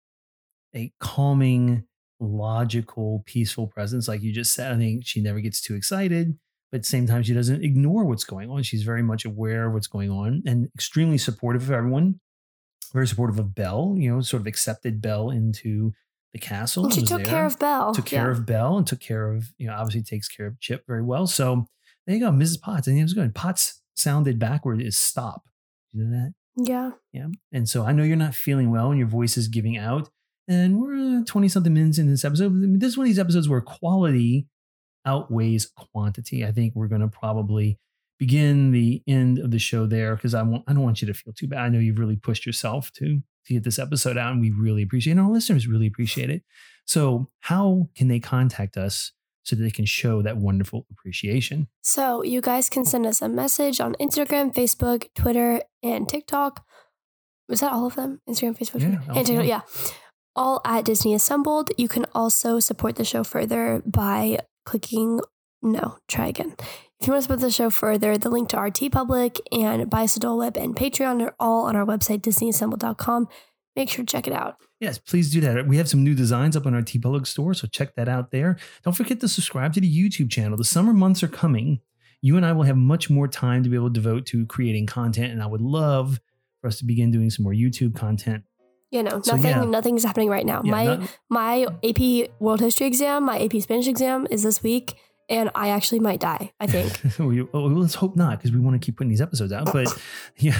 a 0.76 0.94
calming, 1.00 1.86
logical, 2.20 3.24
peaceful 3.26 3.68
presence. 3.68 4.08
Like 4.08 4.22
you 4.22 4.32
just 4.32 4.54
said, 4.54 4.74
I 4.74 4.78
think 4.78 5.06
she 5.06 5.22
never 5.22 5.40
gets 5.40 5.62
too 5.62 5.76
excited, 5.76 6.38
but 6.72 6.78
at 6.78 6.84
the 6.84 6.90
same 6.90 7.06
time, 7.08 7.24
she 7.24 7.34
doesn't 7.34 7.64
ignore 7.64 8.06
what's 8.06 8.24
going 8.24 8.50
on. 8.50 8.64
She's 8.64 8.84
very 8.84 9.04
much 9.04 9.26
aware 9.26 9.68
of 9.68 9.74
what's 9.74 9.88
going 9.88 10.10
on 10.10 10.42
and 10.46 10.70
extremely 10.76 11.18
supportive 11.18 11.64
of 11.64 11.72
everyone. 11.72 12.20
Very 12.94 13.08
supportive 13.08 13.40
of 13.40 13.54
Belle, 13.56 13.96
you 13.98 14.14
know, 14.14 14.22
sort 14.22 14.42
of 14.42 14.48
accepted 14.48 15.02
Belle 15.02 15.30
into 15.30 15.94
the 16.34 16.40
castle. 16.40 16.86
And 16.86 16.94
she 16.94 17.02
took 17.04 17.20
there, 17.20 17.26
care 17.26 17.46
of 17.46 17.60
Belle. 17.60 17.94
took 17.94 18.06
care 18.06 18.26
Yeah. 18.26 18.32
of 18.32 18.46
Belle 18.46 18.78
and 18.78 18.88
took 18.88 19.00
care 19.00 19.32
of, 19.34 19.54
you 19.58 19.68
know, 19.68 19.74
obviously 19.74 20.02
takes 20.04 20.28
care 20.28 20.48
of 20.48 20.60
Chip 20.60 20.84
very 20.88 21.02
well. 21.04 21.28
So 21.28 21.68
there 22.06 22.16
you 22.16 22.22
go, 22.22 22.32
Mrs. 22.32 22.62
Potts. 22.62 22.88
And 22.88 22.98
it 22.98 23.04
was 23.04 23.14
good. 23.14 23.34
Potts 23.36 23.82
sounded 23.96 24.40
backward 24.40 24.82
is 24.82 24.98
stop. 24.98 25.44
You 25.92 26.04
know 26.04 26.10
that? 26.12 26.34
Yeah. 26.58 26.92
Yeah. 27.14 27.28
And 27.54 27.68
so 27.70 27.86
I 27.86 27.92
know 27.94 28.04
you're 28.04 28.16
not 28.18 28.36
feeling 28.36 28.72
well 28.72 28.90
and 28.90 29.00
your 29.00 29.08
voice 29.08 29.38
is 29.38 29.48
giving 29.48 29.78
out. 29.78 30.10
And 30.48 30.82
we're 30.82 31.24
20 31.24 31.48
something 31.48 31.74
minutes 31.74 31.98
in 31.98 32.08
this 32.08 32.26
episode. 32.26 32.80
This 32.80 32.90
is 32.92 32.98
one 32.98 33.06
of 33.06 33.10
these 33.10 33.20
episodes 33.20 33.48
where 33.48 33.62
quality 33.62 34.48
outweighs 35.06 35.72
quantity. 35.76 36.46
I 36.46 36.52
think 36.52 36.76
we're 36.76 36.88
going 36.88 37.02
to 37.02 37.08
probably 37.08 37.80
begin 38.20 38.72
the 38.72 39.02
end 39.08 39.40
of 39.40 39.50
the 39.50 39.58
show 39.58 39.88
there 39.88 40.16
because 40.16 40.36
I 40.36 40.44
want 40.44 40.64
I 40.68 40.74
don't 40.74 40.84
want 40.84 41.02
you 41.02 41.08
to 41.08 41.14
feel 41.14 41.34
too 41.34 41.48
bad. 41.48 41.62
I 41.62 41.70
know 41.70 41.80
you've 41.80 41.98
really 41.98 42.16
pushed 42.16 42.46
yourself 42.46 42.92
to 42.94 43.22
to 43.46 43.54
get 43.54 43.64
this 43.64 43.80
episode 43.80 44.18
out 44.18 44.32
and 44.32 44.42
we 44.42 44.52
really 44.52 44.84
appreciate 44.84 45.14
it. 45.14 45.18
And 45.18 45.26
our 45.26 45.32
listeners 45.32 45.68
really 45.68 45.88
appreciate 45.88 46.30
it. 46.30 46.44
So 46.86 47.30
how 47.40 47.90
can 47.96 48.08
they 48.10 48.20
contact 48.20 48.78
us 48.78 49.14
so 49.44 49.56
that 49.56 49.64
they 49.64 49.72
can 49.72 49.86
show 49.86 50.22
that 50.22 50.38
wonderful 50.38 50.86
appreciation? 50.92 51.68
So 51.82 52.22
you 52.22 52.42
guys 52.42 52.70
can 52.70 52.86
send 52.86 53.08
us 53.08 53.22
a 53.24 53.28
message 53.28 53.80
on 53.82 53.96
Instagram, 53.96 54.54
Facebook, 54.54 55.08
Twitter, 55.16 55.64
and 55.82 56.08
TikTok. 56.08 56.64
Was 57.50 57.62
that 57.62 57.72
all 57.72 57.88
of 57.88 57.96
them? 57.96 58.22
Instagram, 58.30 58.56
Facebook, 58.58 58.82
Yeah, 58.82 58.98
Twitter, 58.98 59.12
and 59.16 59.26
TikTok. 59.26 59.46
Yeah. 59.46 59.62
All 60.36 60.62
at 60.64 60.86
Disney 60.86 61.16
Assembled. 61.16 61.72
You 61.78 61.88
can 61.88 62.06
also 62.14 62.60
support 62.60 62.96
the 62.96 63.04
show 63.04 63.24
further 63.24 63.82
by 63.86 64.40
clicking. 64.66 65.20
No, 65.62 65.98
try 66.08 66.28
again. 66.28 66.56
If 67.00 67.08
you 67.08 67.14
want 67.14 67.22
to 67.22 67.24
support 67.24 67.40
the 67.40 67.52
show 67.52 67.70
further, 67.70 68.18
the 68.18 68.30
link 68.30 68.50
to 68.50 68.58
our 68.58 68.70
TeePublic 68.70 69.40
and 69.52 69.90
Dole 70.20 70.38
Whip 70.38 70.58
and 70.58 70.76
Patreon 70.76 71.22
are 71.22 71.36
all 71.40 71.66
on 71.66 71.76
our 71.76 71.86
website, 71.86 72.22
DisneyAssembled.com. 72.22 73.28
Make 73.76 73.90
sure 73.90 74.04
to 74.04 74.12
check 74.12 74.28
it 74.28 74.34
out. 74.34 74.58
Yes, 74.80 74.98
please 74.98 75.32
do 75.32 75.40
that. 75.42 75.68
We 75.68 75.78
have 75.78 75.88
some 75.88 76.04
new 76.04 76.14
designs 76.14 76.58
up 76.58 76.66
on 76.66 76.74
our 76.74 76.82
TeePublic 76.82 77.26
store, 77.26 77.54
so 77.54 77.68
check 77.68 77.96
that 77.96 78.10
out 78.10 78.32
there. 78.32 78.58
Don't 78.84 78.96
forget 78.96 79.20
to 79.22 79.28
subscribe 79.28 79.74
to 79.74 79.82
the 79.82 79.92
YouTube 79.92 80.30
channel. 80.30 80.58
The 80.58 80.64
summer 80.64 80.94
months 80.94 81.24
are 81.24 81.28
coming. 81.28 81.80
You 82.22 82.38
and 82.38 82.46
I 82.46 82.52
will 82.52 82.64
have 82.64 82.78
much 82.78 83.10
more 83.10 83.28
time 83.28 83.64
to 83.64 83.70
be 83.70 83.76
able 83.76 83.90
to 83.90 83.94
devote 83.94 84.26
to 84.28 84.46
creating 84.46 84.88
content, 84.88 85.32
and 85.32 85.42
I 85.42 85.48
would 85.48 85.62
love 85.62 86.20
for 86.60 86.68
us 86.68 86.78
to 86.80 86.86
begin 86.86 87.12
doing 87.12 87.30
some 87.30 87.44
more 87.44 87.54
YouTube 87.54 87.96
content. 87.96 88.44
You 88.92 89.04
know, 89.04 89.22
So, 89.24 89.36
nothing 89.36 89.52
yeah. 89.52 89.64
nothing's 89.64 90.04
happening 90.04 90.30
right 90.30 90.46
now. 90.46 90.62
Yeah, 90.64 90.72
my 90.72 90.84
not- 90.86 91.18
my 91.30 91.66
AP 91.84 92.30
World 92.40 92.60
History 92.60 92.88
exam, 92.88 93.24
my 93.24 93.40
AP 93.40 93.62
Spanish 93.62 93.88
exam 93.88 94.28
is 94.30 94.44
this 94.44 94.62
week, 94.62 94.96
and 95.32 95.50
I 95.56 95.70
actually 95.70 96.00
might 96.00 96.20
die. 96.20 96.52
I 96.60 96.68
think. 96.68 96.92
we, 97.20 97.42
oh, 97.54 97.60
let's 97.66 97.96
hope 97.96 98.16
not, 98.16 98.38
because 98.38 98.52
we 98.52 98.60
want 98.60 98.80
to 98.80 98.86
keep 98.86 98.98
putting 98.98 99.10
these 99.10 99.22
episodes 99.22 99.52
out. 99.52 99.72
But 99.74 99.88
yeah, 100.38 100.58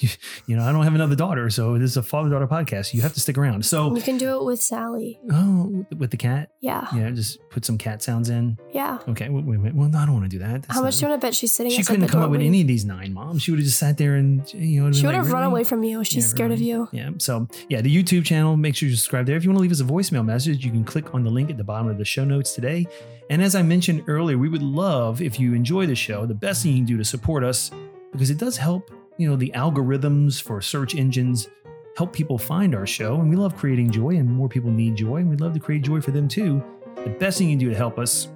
you 0.46 0.56
know, 0.56 0.62
I 0.64 0.70
don't 0.72 0.84
have 0.84 0.94
another 0.94 1.16
daughter, 1.16 1.50
so 1.50 1.78
this 1.78 1.90
is 1.90 1.96
a 1.96 2.02
father 2.02 2.30
daughter 2.30 2.46
podcast. 2.46 2.94
You 2.94 3.00
have 3.02 3.14
to 3.14 3.20
stick 3.20 3.36
around. 3.38 3.64
So, 3.64 3.94
you 3.96 4.02
can 4.02 4.18
do 4.18 4.36
it 4.38 4.44
with 4.44 4.62
Sally. 4.62 5.18
oh, 5.32 5.84
with 5.96 6.10
the 6.10 6.16
cat, 6.16 6.50
Yeah, 6.60 6.86
yeah, 6.94 7.10
just 7.10 7.38
put 7.50 7.64
some 7.64 7.78
cat 7.78 8.02
sounds 8.02 8.28
in. 8.30 8.58
yeah. 8.72 8.98
Okay, 9.08 9.28
wait, 9.28 9.44
wait 9.44 9.56
a 9.56 9.58
minute. 9.58 9.74
Well, 9.74 9.88
no, 9.88 9.98
I 9.98 10.04
don't 10.06 10.14
want 10.14 10.30
to 10.30 10.30
do 10.30 10.38
that. 10.38 10.62
That's 10.62 10.74
How 10.74 10.82
much 10.82 10.94
not- 10.94 11.00
do 11.00 11.06
you 11.06 11.10
want 11.10 11.20
to 11.22 11.26
bet 11.26 11.34
she's 11.34 11.52
sitting? 11.52 11.72
She 11.72 11.82
couldn't 11.82 12.08
come 12.08 12.22
up 12.22 12.30
with 12.30 12.40
any 12.42 12.60
of 12.60 12.66
these 12.66 12.84
nine 12.84 13.12
moms. 13.14 13.42
She 13.42 13.50
would 13.50 13.58
have 13.60 13.66
just 13.66 13.78
sat 13.78 13.96
there 13.98 14.14
and 14.14 14.52
you 14.54 14.84
know. 14.84 14.92
She 14.92 15.06
would 15.06 15.14
like, 15.14 15.24
have 15.24 15.32
run 15.32 15.42
"Really?" 15.42 15.52
away 15.52 15.64
from 15.64 15.82
you. 15.82 16.04
She's 16.04 16.24
Yeah, 16.24 16.28
scared 16.30 16.52
of 16.52 16.60
you. 16.60 16.88
Yeah. 16.92 17.10
So 17.18 17.48
yeah, 17.68 17.80
the 17.80 17.94
YouTube 17.94 18.24
channel. 18.24 18.56
Make 18.56 18.76
sure 18.76 18.88
you 18.88 18.94
subscribe 18.96 19.26
there. 19.26 19.36
If 19.36 19.44
you 19.44 19.50
want 19.50 19.58
to 19.58 19.62
leave 19.62 19.72
us 19.72 19.80
a 19.80 19.84
voicemail 19.84 20.24
message, 20.24 20.64
you 20.64 20.70
can 20.70 20.84
click 20.84 21.14
on 21.14 21.24
the 21.24 21.30
link 21.30 21.50
at 21.50 21.56
the 21.56 21.64
bottom 21.64 21.88
of 21.88 21.96
the 21.98 22.04
show 22.04 22.24
notes 22.24 22.52
today. 22.54 22.86
And 23.30 23.42
as 23.42 23.54
I 23.54 23.62
mentioned 23.62 24.04
earlier, 24.06 24.38
we 24.38 24.48
would 24.48 24.62
love 24.62 25.20
if 25.20 25.38
you 25.38 25.52
enjoy 25.52 25.86
the 25.86 25.94
show. 25.94 26.24
The 26.24 26.34
best 26.34 26.62
thing 26.62 26.72
you 26.72 26.78
can 26.78 26.86
do 26.86 26.96
to 26.96 27.04
support 27.04 27.44
us, 27.44 27.70
because 28.10 28.30
it 28.30 28.38
does 28.38 28.56
help. 28.56 28.90
You 29.18 29.28
know, 29.28 29.36
the 29.36 29.52
algorithms 29.54 30.40
for 30.40 30.62
search 30.62 30.94
engines 30.94 31.48
help 31.96 32.12
people 32.12 32.38
find 32.38 32.74
our 32.74 32.86
show, 32.86 33.20
and 33.20 33.28
we 33.28 33.36
love 33.36 33.56
creating 33.56 33.90
joy, 33.90 34.10
and 34.16 34.30
more 34.30 34.48
people 34.48 34.70
need 34.70 34.96
joy, 34.96 35.16
and 35.16 35.28
we'd 35.28 35.40
love 35.40 35.52
to 35.54 35.60
create 35.60 35.82
joy 35.82 36.00
for 36.00 36.12
them 36.12 36.28
too. 36.28 36.62
The 36.96 37.10
best 37.10 37.38
thing 37.38 37.48
you 37.48 37.56
can 37.56 37.66
do 37.66 37.70
to 37.70 37.76
help 37.76 37.98
us 37.98 38.28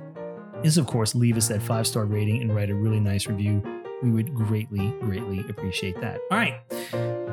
is, 0.63 0.79
of 0.79 0.87
course, 0.87 1.15
leave 1.15 1.37
us 1.37 1.49
that 1.49 1.63
five 1.63 1.87
star 1.87 2.05
rating 2.05 2.43
and 2.43 2.55
write 2.55 2.71
a 2.71 2.75
really 2.75 3.01
nice 3.01 3.27
review. 3.27 3.63
We 4.03 4.11
would 4.11 4.35
greatly, 4.35 4.95
greatly 5.01 5.45
appreciate 5.49 6.01
that. 6.01 6.21
All 6.31 6.39
right. 6.39 6.61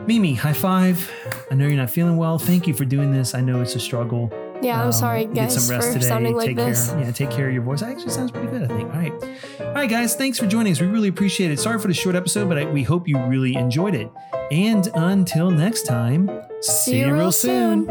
Mimi, 0.07 0.35
high 0.35 0.53
five. 0.53 1.11
I 1.51 1.55
know 1.55 1.67
you're 1.67 1.75
not 1.75 1.89
feeling 1.89 2.15
well. 2.15 2.37
Thank 2.39 2.67
you 2.67 2.73
for 2.73 2.85
doing 2.85 3.11
this. 3.11 3.33
I 3.33 3.41
know 3.41 3.61
it's 3.61 3.75
a 3.75 3.79
struggle. 3.79 4.31
Yeah, 4.61 4.79
I'm 4.81 4.87
Um, 4.87 4.91
sorry, 4.91 5.25
get 5.25 5.35
guys, 5.35 5.65
some 5.65 5.75
rest 5.75 5.87
for 5.87 5.93
today. 5.93 6.05
sounding 6.07 6.35
like 6.35 6.47
take 6.47 6.55
this. 6.57 6.93
Yeah, 6.97 7.11
take 7.11 7.31
care 7.31 7.47
of 7.47 7.53
your 7.53 7.63
voice. 7.63 7.79
That 7.79 7.89
actually, 7.91 8.09
sounds 8.11 8.31
pretty 8.31 8.47
good. 8.47 8.63
I 8.63 8.67
think. 8.67 8.93
All 8.93 8.99
right, 8.99 9.13
all 9.61 9.73
right, 9.73 9.89
guys. 9.89 10.15
Thanks 10.15 10.37
for 10.37 10.47
joining 10.47 10.73
us. 10.73 10.81
We 10.81 10.87
really 10.87 11.07
appreciate 11.07 11.51
it. 11.51 11.59
Sorry 11.59 11.79
for 11.79 11.87
the 11.87 11.93
short 11.93 12.15
episode, 12.15 12.49
but 12.49 12.57
I, 12.57 12.65
we 12.65 12.83
hope 12.83 13.07
you 13.07 13.17
really 13.17 13.55
enjoyed 13.55 13.95
it. 13.95 14.11
And 14.51 14.87
until 14.95 15.49
next 15.51 15.83
time, 15.83 16.29
See 16.61 16.99
you 16.99 17.13
real 17.13 17.31
soon. 17.31 17.87